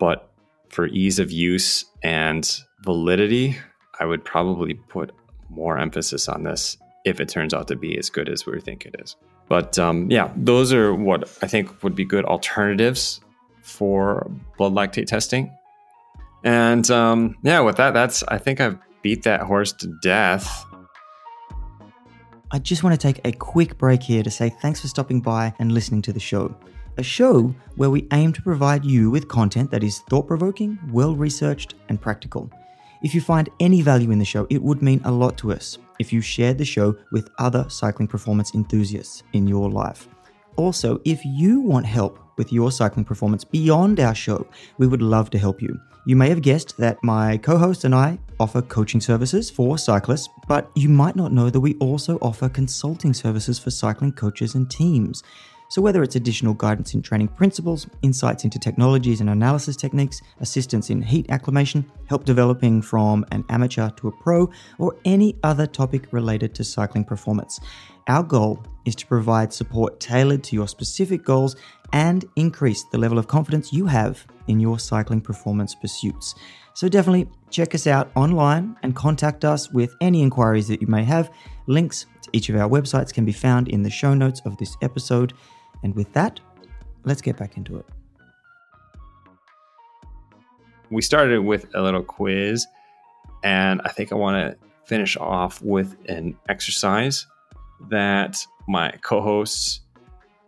[0.00, 0.32] But
[0.70, 3.56] for ease of use and validity
[4.00, 5.12] i would probably put
[5.50, 8.86] more emphasis on this if it turns out to be as good as we think
[8.86, 9.16] it is.
[9.48, 13.20] But um, yeah those are what i think would be good alternatives
[13.60, 15.54] for blood lactate testing
[16.44, 20.64] and um, yeah, with that, that's I think I've beat that horse to death.
[22.50, 25.54] I just want to take a quick break here to say thanks for stopping by
[25.58, 26.54] and listening to the show.
[26.98, 31.16] A show where we aim to provide you with content that is thought provoking, well
[31.16, 32.50] researched, and practical.
[33.02, 35.78] If you find any value in the show, it would mean a lot to us
[35.98, 40.06] if you shared the show with other cycling performance enthusiasts in your life.
[40.56, 45.30] Also, if you want help with your cycling performance beyond our show, we would love
[45.30, 45.80] to help you.
[46.04, 50.28] You may have guessed that my co host and I offer coaching services for cyclists,
[50.48, 54.68] but you might not know that we also offer consulting services for cycling coaches and
[54.68, 55.22] teams.
[55.68, 60.90] So, whether it's additional guidance in training principles, insights into technologies and analysis techniques, assistance
[60.90, 66.12] in heat acclimation, help developing from an amateur to a pro, or any other topic
[66.12, 67.60] related to cycling performance,
[68.08, 71.56] our goal is to provide support tailored to your specific goals
[71.92, 76.34] and increase the level of confidence you have in your cycling performance pursuits.
[76.74, 81.04] So definitely check us out online and contact us with any inquiries that you may
[81.04, 81.30] have.
[81.66, 84.76] Links to each of our websites can be found in the show notes of this
[84.80, 85.34] episode.
[85.82, 86.40] And with that,
[87.04, 87.86] let's get back into it.
[90.90, 92.66] We started with a little quiz,
[93.42, 97.26] and I think I want to finish off with an exercise
[97.88, 99.80] that my co hosts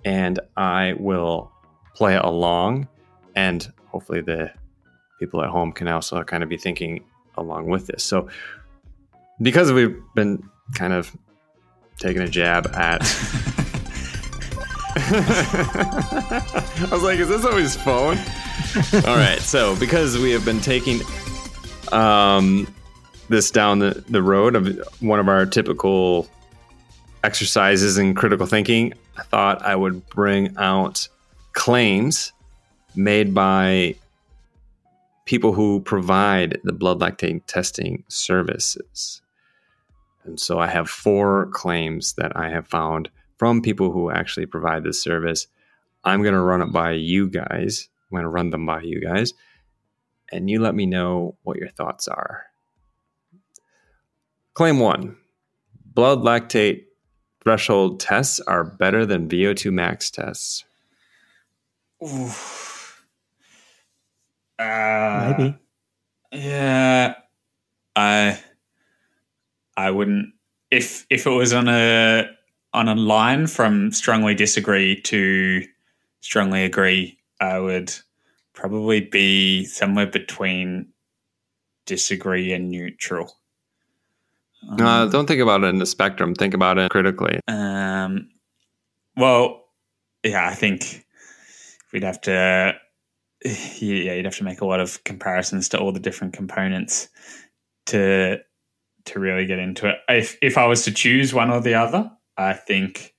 [0.04, 1.50] and I will
[1.94, 2.88] play along.
[3.34, 4.52] And hopefully, the
[5.18, 7.04] people at home can also kind of be thinking
[7.36, 8.04] along with this.
[8.04, 8.28] So,
[9.42, 11.16] because we've been kind of
[11.98, 13.00] taking a jab at.
[14.96, 18.16] I was like, is this always phone?
[19.06, 19.40] All right.
[19.40, 21.00] So, because we have been taking
[21.90, 22.72] um,
[23.28, 26.28] this down the, the road of one of our typical
[27.24, 31.08] exercises in critical thinking, I thought I would bring out
[31.54, 32.32] claims
[32.94, 33.96] made by
[35.24, 39.22] people who provide the blood lactate testing services.
[40.24, 44.84] And so I have four claims that I have found from people who actually provide
[44.84, 45.46] this service.
[46.04, 47.88] I'm going to run it by you guys.
[48.10, 49.32] I'm going to run them by you guys.
[50.30, 52.44] And you let me know what your thoughts are.
[54.54, 55.16] Claim one
[55.94, 56.84] blood lactate
[57.44, 60.64] threshold tests are better than VO2 max tests.
[62.02, 62.30] Ooh.
[64.58, 65.56] Uh, Maybe.
[66.32, 67.14] Yeah,
[67.96, 68.40] I
[69.76, 70.34] I wouldn't
[70.70, 72.28] if if it was on a
[72.72, 75.64] on a line from strongly disagree to
[76.20, 77.18] strongly agree.
[77.40, 77.92] I would
[78.52, 80.88] probably be somewhere between
[81.86, 83.36] disagree and neutral.
[84.70, 86.34] Um, Uh, don't think about it in the spectrum.
[86.34, 87.40] Think about it critically.
[87.48, 88.28] um,
[89.16, 89.64] well,
[90.24, 91.04] yeah, I think
[91.92, 92.74] we'd have to,
[93.44, 97.08] yeah, you'd have to make a lot of comparisons to all the different components
[97.86, 98.38] to
[99.04, 99.96] to really get into it.
[100.08, 103.14] If if I was to choose one or the other, I think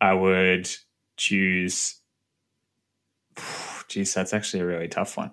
[0.00, 0.68] I would
[1.16, 2.00] choose.
[3.88, 5.32] Geez, that's actually a really tough one.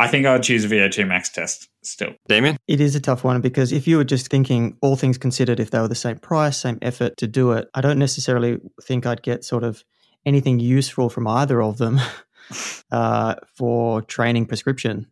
[0.00, 2.14] I think I would choose a VO2 max test still.
[2.28, 2.56] Damien?
[2.68, 5.70] It is a tough one because if you were just thinking all things considered, if
[5.70, 9.22] they were the same price, same effort to do it, I don't necessarily think I'd
[9.22, 9.82] get sort of
[10.24, 11.98] anything useful from either of them
[12.92, 15.06] uh, for training prescription.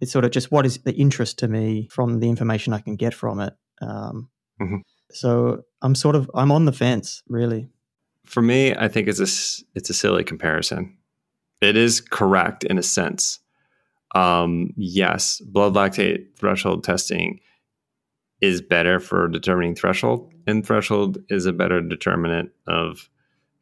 [0.00, 2.96] It's sort of just what is the interest to me from the information I can
[2.96, 3.54] get from it.
[3.80, 4.28] Um,
[4.60, 4.82] Mhm.
[5.10, 7.68] So I'm sort of I'm on the fence, really.
[8.24, 10.96] For me, I think it's a s- it's a silly comparison.
[11.60, 13.40] It is correct in a sense.
[14.14, 17.40] Um, yes, blood lactate threshold testing
[18.40, 23.08] is better for determining threshold, and threshold is a better determinant of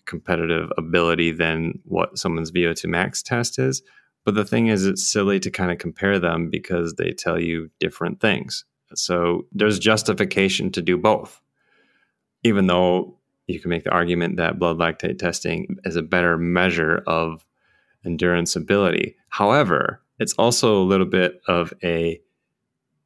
[0.05, 3.83] competitive ability than what someone's VO2 max test is.
[4.25, 7.71] But the thing is, it's silly to kind of compare them because they tell you
[7.81, 8.65] different things.
[8.95, 11.41] So there's justification to do both,
[12.43, 17.03] even though you can make the argument that blood lactate testing is a better measure
[17.07, 17.47] of
[18.05, 19.17] endurance ability.
[19.29, 22.21] However, it's also a little bit of a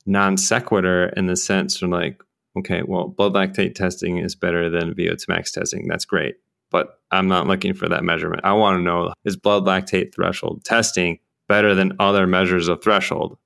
[0.05, 2.23] non sequitur in the sense from like,
[2.59, 5.87] okay, well, blood lactate testing is better than VO2 max testing.
[5.89, 6.37] That's great.
[6.71, 8.43] But I'm not looking for that measurement.
[8.45, 13.39] I want to know is blood lactate threshold testing better than other measures of threshold?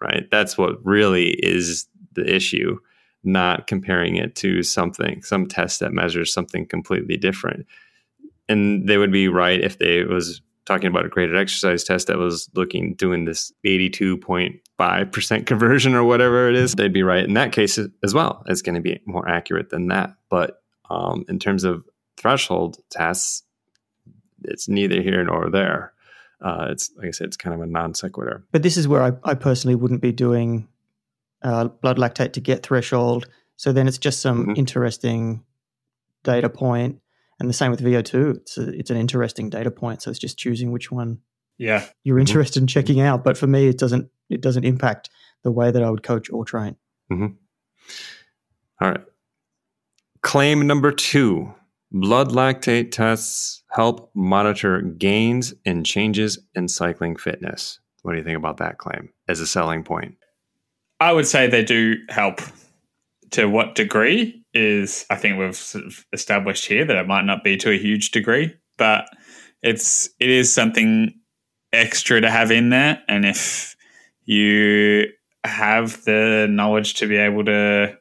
[0.00, 0.28] Right?
[0.30, 2.78] That's what really is the issue,
[3.22, 7.66] not comparing it to something, some test that measures something completely different.
[8.48, 12.18] And they would be right if they was talking about a graded exercise test that
[12.18, 17.52] was looking doing this 82.5% conversion or whatever it is they'd be right in that
[17.52, 18.42] case as well.
[18.46, 20.14] It's going to be more accurate than that.
[20.30, 21.84] But um, in terms of
[22.16, 23.42] threshold tests
[24.44, 25.92] it's neither here nor there.
[26.40, 28.44] Uh, it's like i said it's kind of a non sequitur.
[28.50, 30.66] But this is where I, I personally wouldn't be doing
[31.42, 33.28] uh, blood lactate to get threshold.
[33.56, 34.58] So then it's just some Mhm.
[34.58, 35.44] interesting
[36.24, 37.00] data point,
[37.42, 38.36] and the same with VO2.
[38.36, 40.00] It's a, it's an interesting data point.
[40.00, 41.18] So it's just choosing which one
[41.58, 41.84] Yeah.
[42.04, 42.20] you're Mhm.
[42.28, 43.24] interested in checking out.
[43.24, 45.10] But for me, it doesn't it doesn't impact
[45.42, 46.76] the way that I would coach or train.
[47.10, 47.28] all
[48.80, 49.00] right
[50.22, 51.52] claim number two
[51.90, 58.38] blood lactate tests help monitor gains and changes in cycling fitness what do you think
[58.38, 60.14] about that claim as a selling point
[61.00, 62.40] I would say they do help.
[63.32, 67.44] To what degree is I think we've sort of established here that it might not
[67.44, 69.06] be to a huge degree, but
[69.62, 71.14] it's it is something
[71.72, 73.02] extra to have in there.
[73.08, 73.76] And if
[74.24, 75.06] you
[75.44, 77.96] have the knowledge to be able to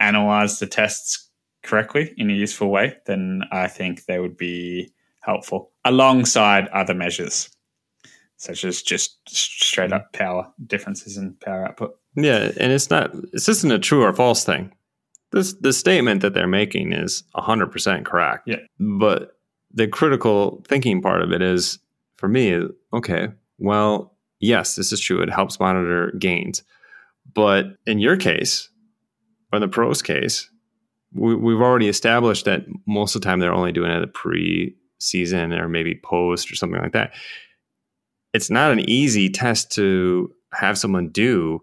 [0.00, 1.30] analyze the tests
[1.62, 4.92] correctly in a useful way, then I think they would be
[5.22, 7.48] helpful alongside other measures
[8.36, 11.96] such as just straight up power differences in power output.
[12.14, 13.10] Yeah, and it's not.
[13.32, 14.72] This isn't a true or false thing.
[15.34, 18.44] This the statement that they're making is hundred percent correct.
[18.46, 18.60] Yeah.
[18.78, 19.36] But
[19.72, 21.80] the critical thinking part of it is,
[22.16, 23.28] for me, okay.
[23.58, 25.20] Well, yes, this is true.
[25.20, 26.62] It helps monitor gains,
[27.34, 28.68] but in your case,
[29.52, 30.48] or in the pros case,
[31.12, 34.06] we, we've already established that most of the time they're only doing it at the
[34.06, 37.12] pre-season or maybe post or something like that.
[38.32, 41.60] It's not an easy test to have someone do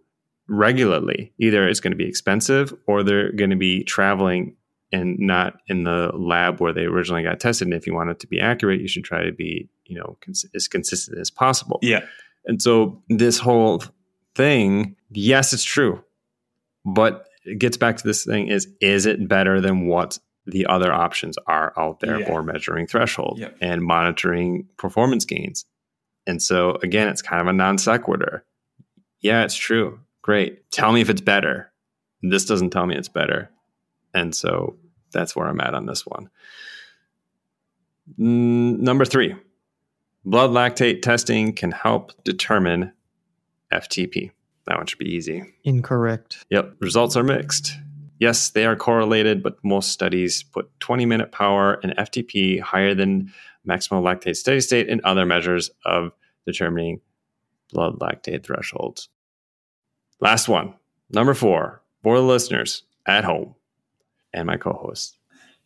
[0.52, 1.34] regularly.
[1.40, 4.56] Either it's going to be expensive or they're going to be traveling
[4.92, 7.68] and not in the lab where they originally got tested.
[7.68, 10.18] And if you want it to be accurate, you should try to be, you know,
[10.22, 11.80] cons- as consistent as possible.
[11.82, 12.02] Yeah.
[12.46, 13.82] And so this whole
[14.36, 16.04] thing, yes, it's true,
[16.84, 20.92] but it gets back to this thing: is is it better than what the other
[20.92, 22.26] options are out there Yeah.
[22.28, 25.66] for measuring threshold and monitoring performance gains?
[26.28, 28.44] And so again, it's kind of a non sequitur.
[29.22, 30.00] Yeah, it's true.
[30.22, 30.70] Great.
[30.72, 31.72] Tell me if it's better.
[32.22, 33.50] This doesn't tell me it's better.
[34.14, 34.78] And so
[35.12, 36.30] that's where I'm at on this one.
[38.18, 39.36] Number three,
[40.26, 42.94] blood lactate testing can help determine
[43.72, 44.32] FTP.
[44.68, 45.44] That one should be easy.
[45.64, 46.46] Incorrect.
[46.50, 47.74] Yep, results are mixed.
[48.20, 53.34] Yes, they are correlated, but most studies put 20 minute power and FTP higher than
[53.68, 56.12] maximal lactate steady state and other measures of
[56.46, 57.02] determining
[57.72, 59.10] blood lactate thresholds.
[60.22, 60.76] Last one,
[61.10, 63.56] number four, for the listeners at home
[64.32, 65.18] and my co-host.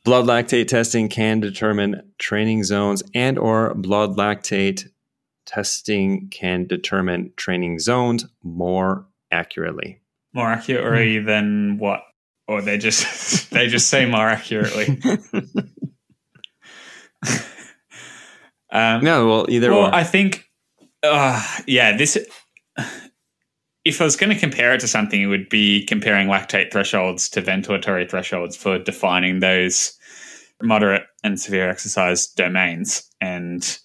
[0.05, 4.87] Blood lactate testing can determine training zones and or blood lactate
[5.45, 9.99] testing can determine training zones more accurately.
[10.33, 12.03] More accurately than what?
[12.47, 14.85] Or they just they just say more accurately.
[18.71, 19.93] um, No, well, either well, or.
[19.93, 20.49] I think,
[21.03, 22.17] uh, yeah, this.
[23.85, 27.29] If I was going to compare it to something, it would be comparing lactate thresholds
[27.29, 29.97] to ventilatory thresholds for defining those
[30.61, 33.77] moderate and severe exercise domains, and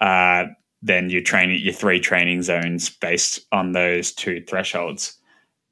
[0.00, 0.44] uh,
[0.82, 5.16] then you train your three training zones based on those two thresholds.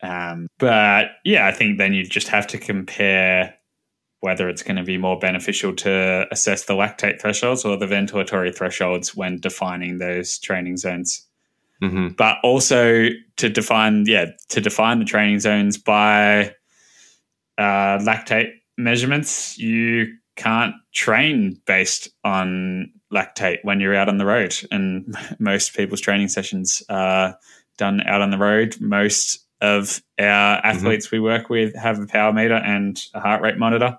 [0.02, 3.54] Um, but yeah, I think then you just have to compare
[4.20, 8.54] whether it's going to be more beneficial to assess the lactate thresholds or the ventilatory
[8.54, 11.26] thresholds when defining those training zones.
[11.80, 16.54] Hmm But also to define, yeah, to define the training zones by
[17.58, 24.56] uh, lactate measurements, you can't train based on lactate when you're out on the road.
[24.70, 27.36] And most people's training sessions are
[27.78, 28.76] done out on the road.
[28.80, 33.58] Most of our athletes we work with have a power meter and a heart rate
[33.58, 33.98] monitor.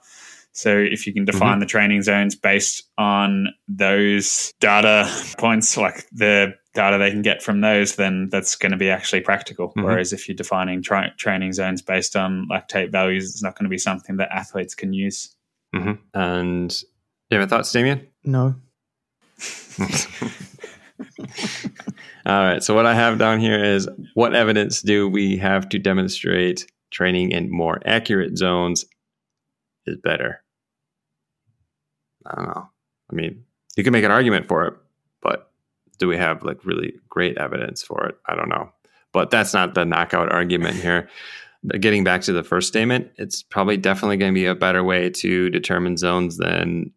[0.53, 6.55] So if you can define the training zones based on those data points, like the
[6.73, 9.73] data they can get from those, then that's going to be actually practical.
[9.73, 9.83] Mhm.
[9.83, 13.69] Whereas if you're defining tra- training zones based on lactate values, it's not going to
[13.69, 15.35] be something that athletes can use.
[15.73, 16.71] hmm And
[17.29, 18.07] you have any thoughts, Damien?
[18.23, 18.55] No.
[22.25, 22.63] All right.
[22.63, 27.31] So what I have down here is what evidence do we have to demonstrate training
[27.31, 28.85] in more accurate zones
[29.85, 30.43] is better?
[32.25, 32.69] I don't know.
[33.11, 33.43] I mean,
[33.75, 34.73] you can make an argument for it,
[35.21, 35.50] but
[36.01, 38.15] do we have like really great evidence for it?
[38.25, 38.71] I don't know.
[39.13, 41.07] But that's not the knockout argument here.
[41.79, 45.11] Getting back to the first statement, it's probably definitely going to be a better way
[45.11, 46.91] to determine zones than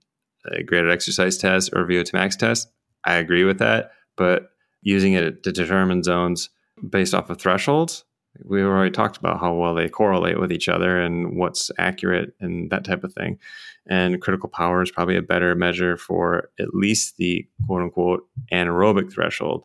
[0.51, 2.71] a graded exercise test or VO2 max test.
[3.05, 6.49] I agree with that, but using it to determine zones
[6.89, 8.05] based off of thresholds,
[8.43, 12.71] we already talked about how well they correlate with each other and what's accurate and
[12.71, 13.39] that type of thing.
[13.87, 19.13] And critical power is probably a better measure for at least the quote unquote anaerobic
[19.13, 19.65] threshold.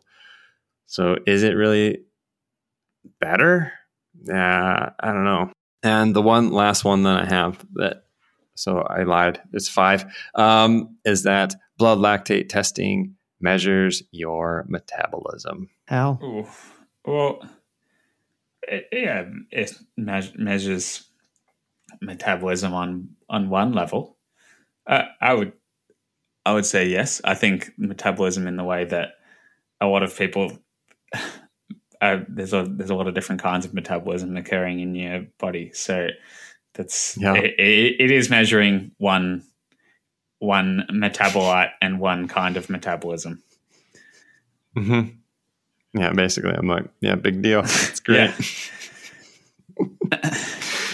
[0.86, 2.02] So is it really
[3.20, 3.72] better?
[4.28, 5.50] Uh, I don't know.
[5.82, 8.04] And the one last one that I have that,
[8.54, 10.04] so I lied, it's five,
[10.34, 15.70] um, is that blood lactate testing measures your metabolism.
[15.86, 16.18] How?
[16.22, 16.46] Ooh.
[17.06, 17.42] Well,
[18.62, 21.06] it, yeah, it me- measures
[22.00, 24.16] metabolism on on one level.
[24.86, 25.52] Uh, I would
[26.44, 27.20] I would say yes.
[27.24, 29.10] I think metabolism in the way that
[29.80, 30.58] a lot of people
[32.00, 35.72] uh, there's a there's a lot of different kinds of metabolism occurring in your body.
[35.74, 36.08] So
[36.74, 37.34] that's Yeah.
[37.34, 39.44] it, it, it is measuring one
[40.38, 43.42] one metabolite and one kind of metabolism.
[44.74, 45.02] hmm
[45.94, 47.60] Yeah, basically, I'm like, yeah, big deal.
[47.64, 48.30] It's great.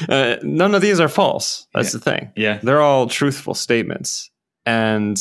[0.08, 1.66] uh, none of these are false.
[1.74, 1.98] That's Yeah.
[1.98, 2.32] the thing.
[2.36, 2.58] Yeah.
[2.62, 4.30] They're all truthful statements.
[4.64, 5.20] And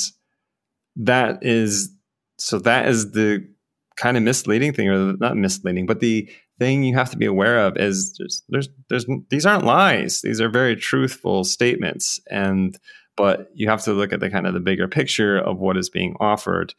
[0.96, 1.90] that is
[2.38, 3.48] so that is the
[3.96, 7.60] kind of misleading thing, or not misleading, but the thing you have to be aware
[7.60, 10.22] of is there's there's, there's these aren't lies.
[10.22, 12.20] These are very truthful statements.
[12.30, 12.78] And
[13.18, 15.90] but you have to look at the kind of the bigger picture of what is
[15.90, 16.74] being offered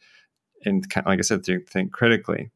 [0.65, 2.51] and kind of, like I said, think critically.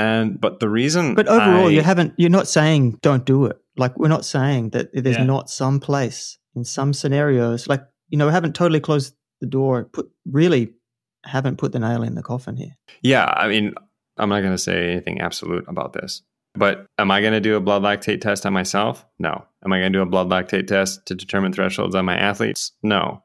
[0.00, 2.14] And but the reason But overall, I- you haven't.
[2.16, 3.56] You're not saying don't do it.
[3.76, 5.24] Like we're not saying that there's Yeah.
[5.34, 9.84] not some place in some scenarios, like you know, haven't totally closed the door.
[9.92, 10.06] Put
[10.40, 10.72] really
[11.24, 12.74] haven't put the nail in the coffin here.
[13.02, 13.74] Yeah, I mean,
[14.18, 16.22] I'm not going to say anything absolute about this,
[16.54, 19.04] but am I going to do a blood lactate test on myself?
[19.18, 19.44] No.
[19.64, 22.72] Am I going to do a blood lactate test to determine thresholds on my athletes?
[22.82, 23.22] No.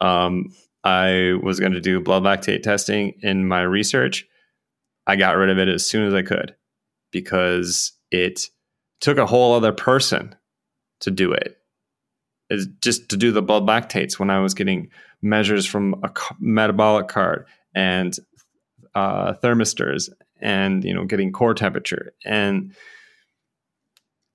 [0.00, 0.46] Um,
[0.84, 4.26] I was going to do blood lactate testing in my research.
[5.06, 6.54] I got rid of it as soon as I could
[7.12, 8.42] because it
[9.00, 10.34] took a whole other person
[11.00, 11.58] to do it.
[12.48, 14.90] It's just to do the blood lactates when I was getting
[15.22, 18.16] measures from a metabolic cart and
[18.94, 20.08] uh, thermistors
[20.40, 22.74] and you know getting core temperature and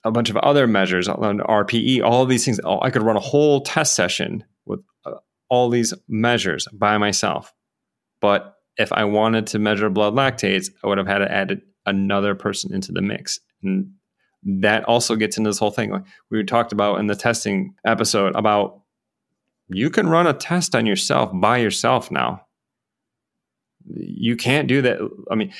[0.04, 2.60] a bunch of other measures on RPE, all these things.
[2.66, 5.16] I could run a whole test session with uh,
[5.50, 7.54] all these measures by myself.
[8.20, 12.36] But if I wanted to measure blood lactates, I would have had to add another
[12.36, 13.40] person into the mix.
[13.64, 13.94] And
[14.44, 18.36] that also gets into this whole thing like we talked about in the testing episode
[18.36, 18.82] about
[19.70, 22.46] you can run a test on yourself by yourself now.
[23.86, 25.00] You can't do that.
[25.30, 25.54] I mean,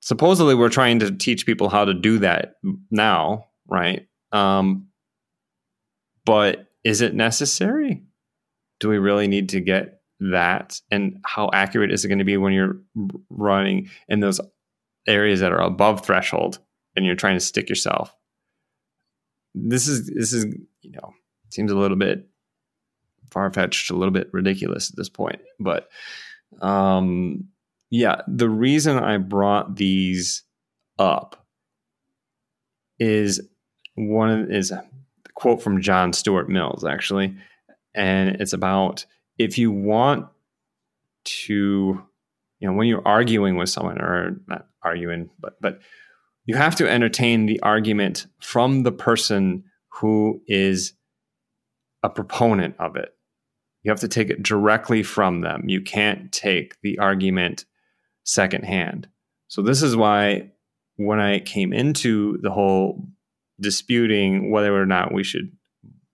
[0.00, 2.54] supposedly we're trying to teach people how to do that
[2.90, 4.06] now, right?
[4.32, 4.88] Um,
[6.24, 8.04] but is it necessary?
[8.80, 10.80] Do we really need to get that?
[10.90, 12.80] And how accurate is it going to be when you're
[13.30, 14.40] running in those
[15.06, 16.58] areas that are above threshold
[16.96, 18.14] and you're trying to stick yourself?
[19.54, 20.44] This is this is
[20.82, 21.12] you know
[21.50, 22.28] seems a little bit
[23.30, 25.88] far fetched, a little bit ridiculous at this point, but
[26.60, 27.44] um,
[27.90, 30.42] yeah, the reason I brought these
[30.98, 31.46] up
[32.98, 33.40] is
[33.94, 34.84] one is a
[35.34, 37.36] quote from John Stuart Mills actually,
[37.94, 39.06] and it's about
[39.38, 40.26] if you want
[41.24, 42.02] to,
[42.58, 45.80] you know, when you're arguing with someone or not arguing, but but
[46.44, 49.64] you have to entertain the argument from the person
[50.00, 50.94] who is
[52.02, 53.14] a proponent of it.
[53.82, 55.68] You have to take it directly from them.
[55.68, 57.64] You can't take the argument
[58.24, 59.08] secondhand.
[59.48, 60.50] So this is why
[60.96, 63.06] when I came into the whole
[63.60, 65.52] disputing whether or not we should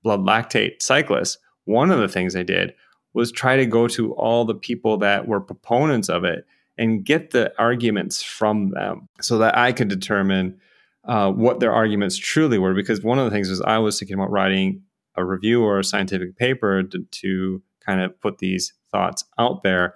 [0.03, 2.75] blood lactate cyclists, one of the things I did
[3.15, 6.45] was try to go to all the people that were proponents of it
[6.77, 10.59] and get the arguments from them so that I could determine
[11.05, 12.75] uh, what their arguments truly were.
[12.75, 14.83] Because one of the things was I was thinking about writing
[15.15, 19.95] a review or a scientific paper to, to kind of put these thoughts out there.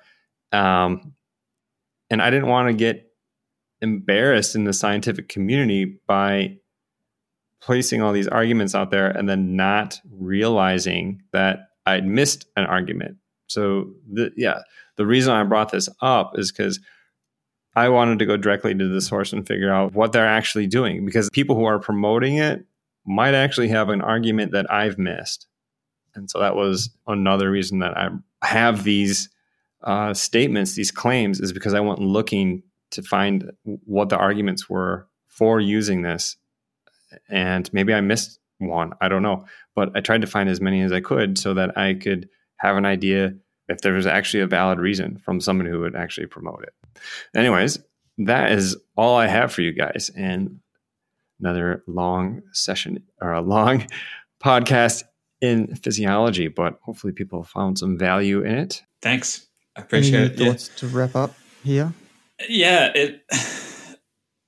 [0.52, 1.14] Um,
[2.10, 3.10] and I didn't want to get
[3.80, 6.58] embarrassed in the scientific community by
[7.60, 13.16] placing all these arguments out there and then not realizing that I'd missed an argument.
[13.46, 14.60] So, the, yeah,
[14.96, 16.80] the reason I brought this up is because
[17.74, 21.04] I wanted to go directly to the source and figure out what they're actually doing
[21.04, 22.64] because people who are promoting it
[23.06, 25.46] might actually have an argument that I've missed.
[26.14, 28.10] And so that was another reason that I
[28.42, 29.28] have these
[29.82, 35.06] uh, statements, these claims, is because I went looking to find what the arguments were
[35.26, 36.36] for using this.
[37.28, 38.92] And maybe I missed one.
[39.00, 39.46] I don't know.
[39.74, 42.28] But I tried to find as many as I could so that I could
[42.58, 43.34] have an idea
[43.68, 47.00] if there was actually a valid reason from someone who would actually promote it.
[47.36, 47.78] Anyways,
[48.18, 50.10] that is all I have for you guys.
[50.16, 50.60] And
[51.40, 53.86] another long session or a long
[54.42, 55.04] podcast
[55.40, 58.82] in physiology, but hopefully people found some value in it.
[59.02, 59.46] Thanks.
[59.76, 60.38] I appreciate Any it.
[60.38, 60.78] Thoughts yeah.
[60.78, 61.92] to wrap up here?
[62.48, 63.22] Yeah, it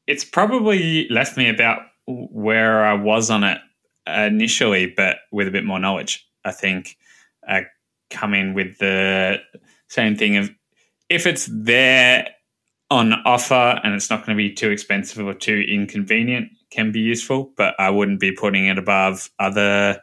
[0.07, 3.59] it's probably left me about where I was on it
[4.07, 6.27] initially, but with a bit more knowledge.
[6.45, 6.97] I think
[7.47, 7.67] I
[8.11, 9.39] come in with the
[9.89, 10.51] same thing of
[11.09, 12.29] if it's there
[12.91, 17.01] on offer and it's not going to be too expensive or too inconvenient, can be
[17.01, 20.01] useful, but I wouldn't be putting it above other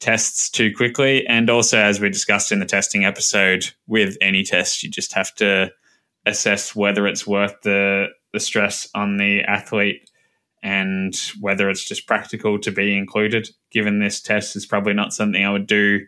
[0.00, 1.26] tests too quickly.
[1.26, 5.34] And also, as we discussed in the testing episode, with any test, you just have
[5.36, 5.70] to
[6.26, 10.09] assess whether it's worth the, the stress on the athlete
[10.62, 13.48] and whether it's just practical to be included.
[13.70, 16.06] Given this test is probably not something I would do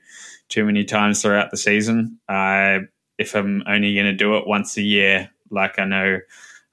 [0.48, 2.18] too many times throughout the season.
[2.28, 2.80] Uh,
[3.18, 6.18] if I'm only going to do it once a year, like I know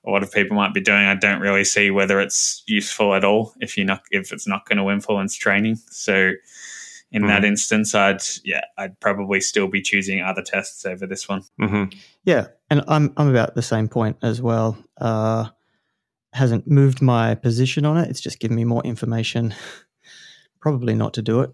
[0.05, 3.23] a lot of people might be doing, I don't really see whether it's useful at
[3.23, 5.77] all if you're not if it's not going to influence training.
[5.89, 6.33] So
[7.11, 7.27] in mm-hmm.
[7.27, 11.43] that instance, I'd yeah, I'd probably still be choosing other tests over this one.
[11.59, 11.97] Mm-hmm.
[12.23, 14.77] Yeah, and I'm I'm about the same point as well.
[14.97, 15.49] Uh,
[16.39, 18.09] hasn't moved my position on it.
[18.09, 19.53] It's just given me more information.
[20.61, 21.51] probably not to do it.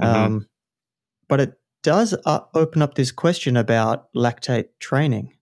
[0.00, 0.24] Mm-hmm.
[0.24, 0.48] Um,
[1.28, 5.34] but it does uh, open up this question about lactate training,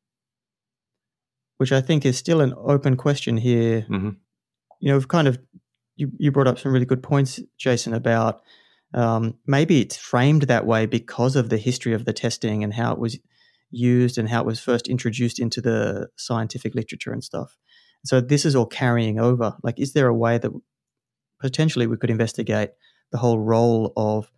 [1.59, 3.83] which I think is still an open question here.
[3.83, 4.11] Mm-hmm.
[4.81, 5.39] You know, we've kind of
[5.97, 8.43] you, you brought up some really good points, Jason, about
[8.93, 12.93] Um, maybe it's framed that way because of the history of the testing and how
[12.93, 13.19] it was
[13.71, 17.57] used and how it was first introduced into the scientific literature and stuff.
[18.05, 19.57] So this is all carrying over.
[19.63, 20.53] Like, is there a way that
[21.41, 22.71] potentially we could investigate
[23.11, 24.31] the whole role of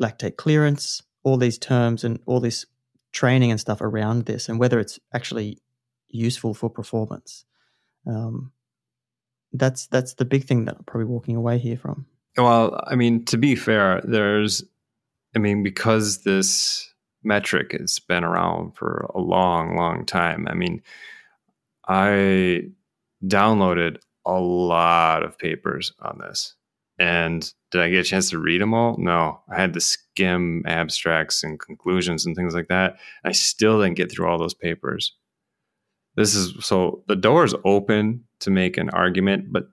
[0.00, 2.66] lactate clearance, all these terms and all this
[3.12, 5.58] training and stuff around this, and whether it's actually
[6.08, 7.44] useful for performance?
[8.06, 8.52] Um,
[9.52, 12.06] that's that's the big thing that I'm probably walking away here from.
[12.36, 14.62] Well, I mean, to be fair, there's,
[15.34, 16.92] I mean, because this
[17.24, 20.46] metric has been around for a long, long time.
[20.48, 20.82] I mean,
[21.88, 22.64] I
[23.24, 26.54] downloaded a lot of papers on this.
[26.98, 28.96] And did I get a chance to read them all?
[28.98, 29.40] No.
[29.50, 32.98] I had to skim abstracts and conclusions and things like that.
[33.24, 35.14] I still didn't get through all those papers.
[36.16, 39.68] This is so the door is open to make an argument, but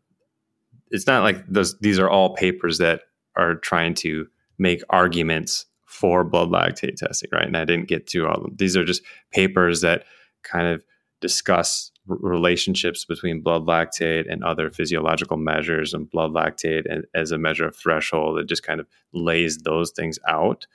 [0.92, 3.02] it's not like those these are all papers that
[3.36, 4.28] are trying to
[4.60, 7.48] make arguments for blood lactate testing, right?
[7.48, 8.56] And I didn't get to all of them.
[8.58, 9.02] These are just
[9.32, 10.04] papers that
[10.44, 10.84] kind of
[11.20, 17.38] discuss relationships between blood lactate and other physiological measures and blood lactate and, as a
[17.38, 18.40] measure of threshold.
[18.40, 20.68] It just kind of lays those things out.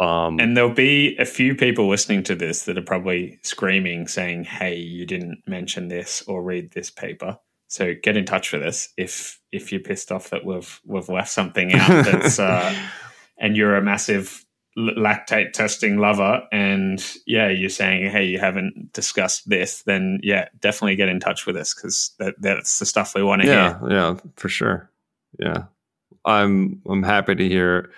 [0.00, 4.44] Um, and there'll be a few people listening to this that are probably screaming, saying,
[4.44, 8.88] "Hey, you didn't mention this or read this paper." So get in touch with us
[8.96, 12.74] if if you're pissed off that we've we've left something out that's uh,
[13.38, 14.44] and you're a massive
[14.78, 20.94] lactate testing lover and yeah you're saying hey you haven't discussed this then yeah definitely
[20.94, 23.56] get in touch with us because that, that's the stuff we want to hear.
[23.56, 24.90] yeah, hear yeah for sure.
[25.38, 25.64] Yeah.
[26.24, 27.90] I'm i'm happy to hear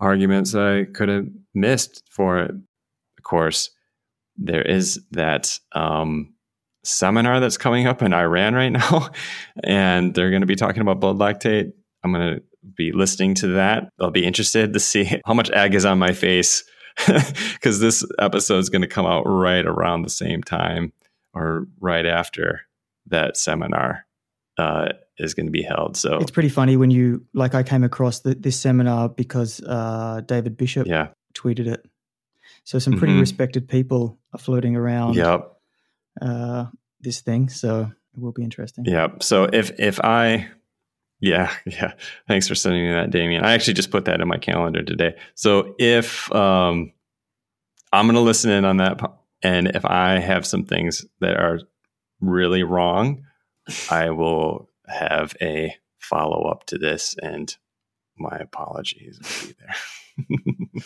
[0.00, 2.50] arguments i could have missed for it.
[2.50, 3.70] Of course
[4.38, 6.32] there is that um,
[6.84, 9.10] seminar that's coming up in iran right now
[9.62, 11.72] and they're going to be talking about blood lactate.
[12.02, 12.42] I'm going to
[12.74, 13.90] be listening to that.
[14.00, 16.64] I'll be interested to see how much egg is on my face
[17.06, 20.92] because this episode is going to come out right around the same time
[21.34, 22.62] or right after
[23.06, 24.04] that seminar
[24.58, 24.88] uh,
[25.18, 25.96] is going to be held.
[25.96, 30.22] So it's pretty funny when you like I came across the, this seminar because uh,
[30.26, 31.08] David Bishop yeah.
[31.34, 31.86] tweeted it.
[32.64, 33.20] So some pretty mm-hmm.
[33.20, 35.14] respected people are floating around.
[35.14, 35.52] Yep.
[36.20, 36.66] Uh,
[37.00, 38.84] this thing, so it will be interesting.
[38.84, 39.22] Yep.
[39.22, 40.48] So if if I
[41.20, 41.92] yeah, yeah.
[42.26, 43.44] Thanks for sending me that, Damien.
[43.44, 45.16] I actually just put that in my calendar today.
[45.34, 46.92] So if um,
[47.92, 49.00] I'm going to listen in on that,
[49.42, 51.60] and if I have some things that are
[52.20, 53.24] really wrong,
[53.90, 57.54] I will have a follow up to this, and
[58.16, 60.80] my apologies will be there.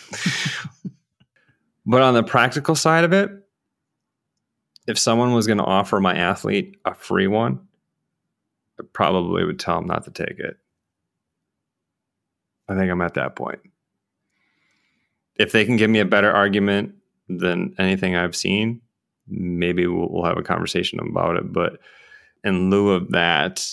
[1.87, 3.31] but on the practical side of it,
[4.87, 7.61] if someone was going to offer my athlete a free one,
[8.93, 10.57] probably would tell them not to take it.
[12.69, 13.61] I think I'm at that point.
[15.37, 16.95] If they can give me a better argument
[17.29, 18.81] than anything I've seen,
[19.27, 21.53] maybe we'll, we'll have a conversation about it.
[21.53, 21.79] But
[22.45, 23.67] in lieu of that,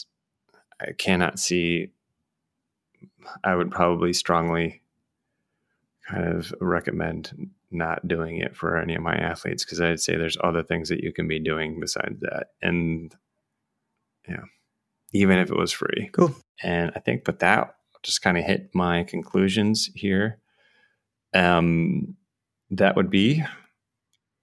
[0.82, 1.92] I cannot see.
[3.44, 4.82] I would probably strongly
[6.08, 10.38] kind of recommend not doing it for any of my athletes because I'd say there's
[10.44, 12.48] other things that you can be doing besides that.
[12.62, 13.16] And
[14.28, 14.46] yeah
[15.14, 16.10] even if it was free.
[16.14, 16.36] Cool.
[16.62, 20.40] And I think with that, just kind of hit my conclusions here.
[21.34, 22.16] Um,
[22.72, 23.44] that would be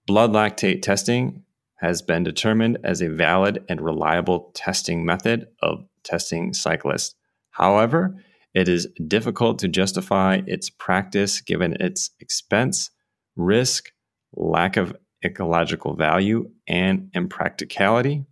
[0.07, 1.43] blood lactate testing
[1.77, 7.15] has been determined as a valid and reliable testing method of testing cyclists.
[7.51, 8.23] However,
[8.55, 12.91] it is difficult to justify its practice given its expense,
[13.37, 13.93] risk,
[14.35, 18.25] lack of ecological value, and impracticality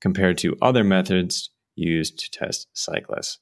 [0.00, 3.38] compared to other methods used to test cyclists.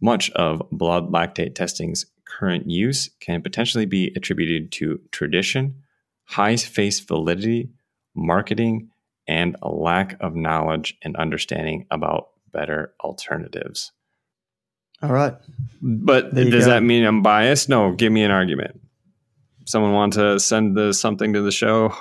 [0.00, 5.82] Much of blood lactate testing's current use can potentially be attributed to tradition,
[6.24, 7.70] high face validity,
[8.14, 8.90] marketing,
[9.26, 13.92] and a lack of knowledge and understanding about better alternatives.
[15.02, 15.34] All right.
[15.80, 17.68] But does that mean I'm biased?
[17.68, 18.80] No, give me an argument.
[19.66, 21.94] Someone want to send the, something to the show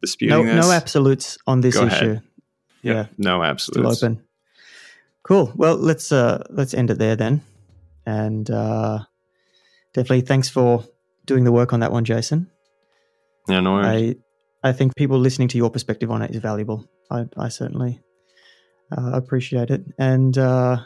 [0.00, 0.66] disputing no, this?
[0.66, 1.94] No absolutes on this Go issue.
[1.94, 2.22] Ahead.
[2.82, 3.06] Yeah.
[3.16, 3.98] No absolutes.
[3.98, 4.24] Still open.
[5.22, 5.52] Cool.
[5.54, 7.42] Well, let's uh, let's end it there then,
[8.04, 9.00] and uh,
[9.94, 10.84] definitely thanks for
[11.26, 12.50] doing the work on that one, Jason.
[13.48, 14.16] Yeah, no worries.
[14.62, 16.88] I I think people listening to your perspective on it is valuable.
[17.10, 18.00] I I certainly
[18.96, 20.78] uh, appreciate it, and uh,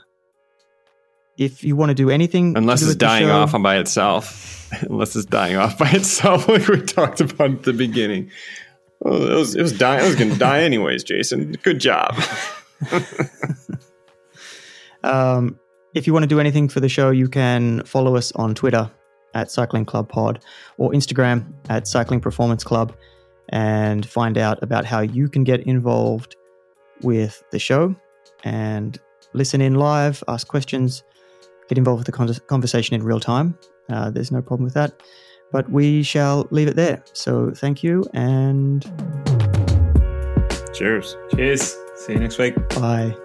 [1.39, 5.27] if you want to do anything, unless do it's dying off by itself, unless it's
[5.27, 8.31] dying off by itself, like we talked about at the beginning.
[9.05, 10.05] Oh, it was it was dying.
[10.05, 11.53] It was going to die anyways, Jason.
[11.63, 12.15] Good job.
[15.07, 15.59] Um,
[15.95, 18.91] if you want to do anything for the show, you can follow us on Twitter
[19.35, 20.43] at Cycling Club Pod
[20.79, 22.95] or Instagram at Cycling Performance Club
[23.51, 26.37] and find out about how you can get involved
[27.03, 27.95] with the show
[28.45, 28.99] and
[29.33, 31.03] listen in live, ask questions,
[31.69, 33.57] get involved with the conversation in real time.
[33.89, 35.03] Uh, there's no problem with that.
[35.53, 37.05] But we shall leave it there.
[37.13, 38.83] So thank you and
[40.75, 41.17] cheers.
[41.35, 41.77] Cheers.
[41.95, 42.57] See you next week.
[42.71, 43.17] Bye.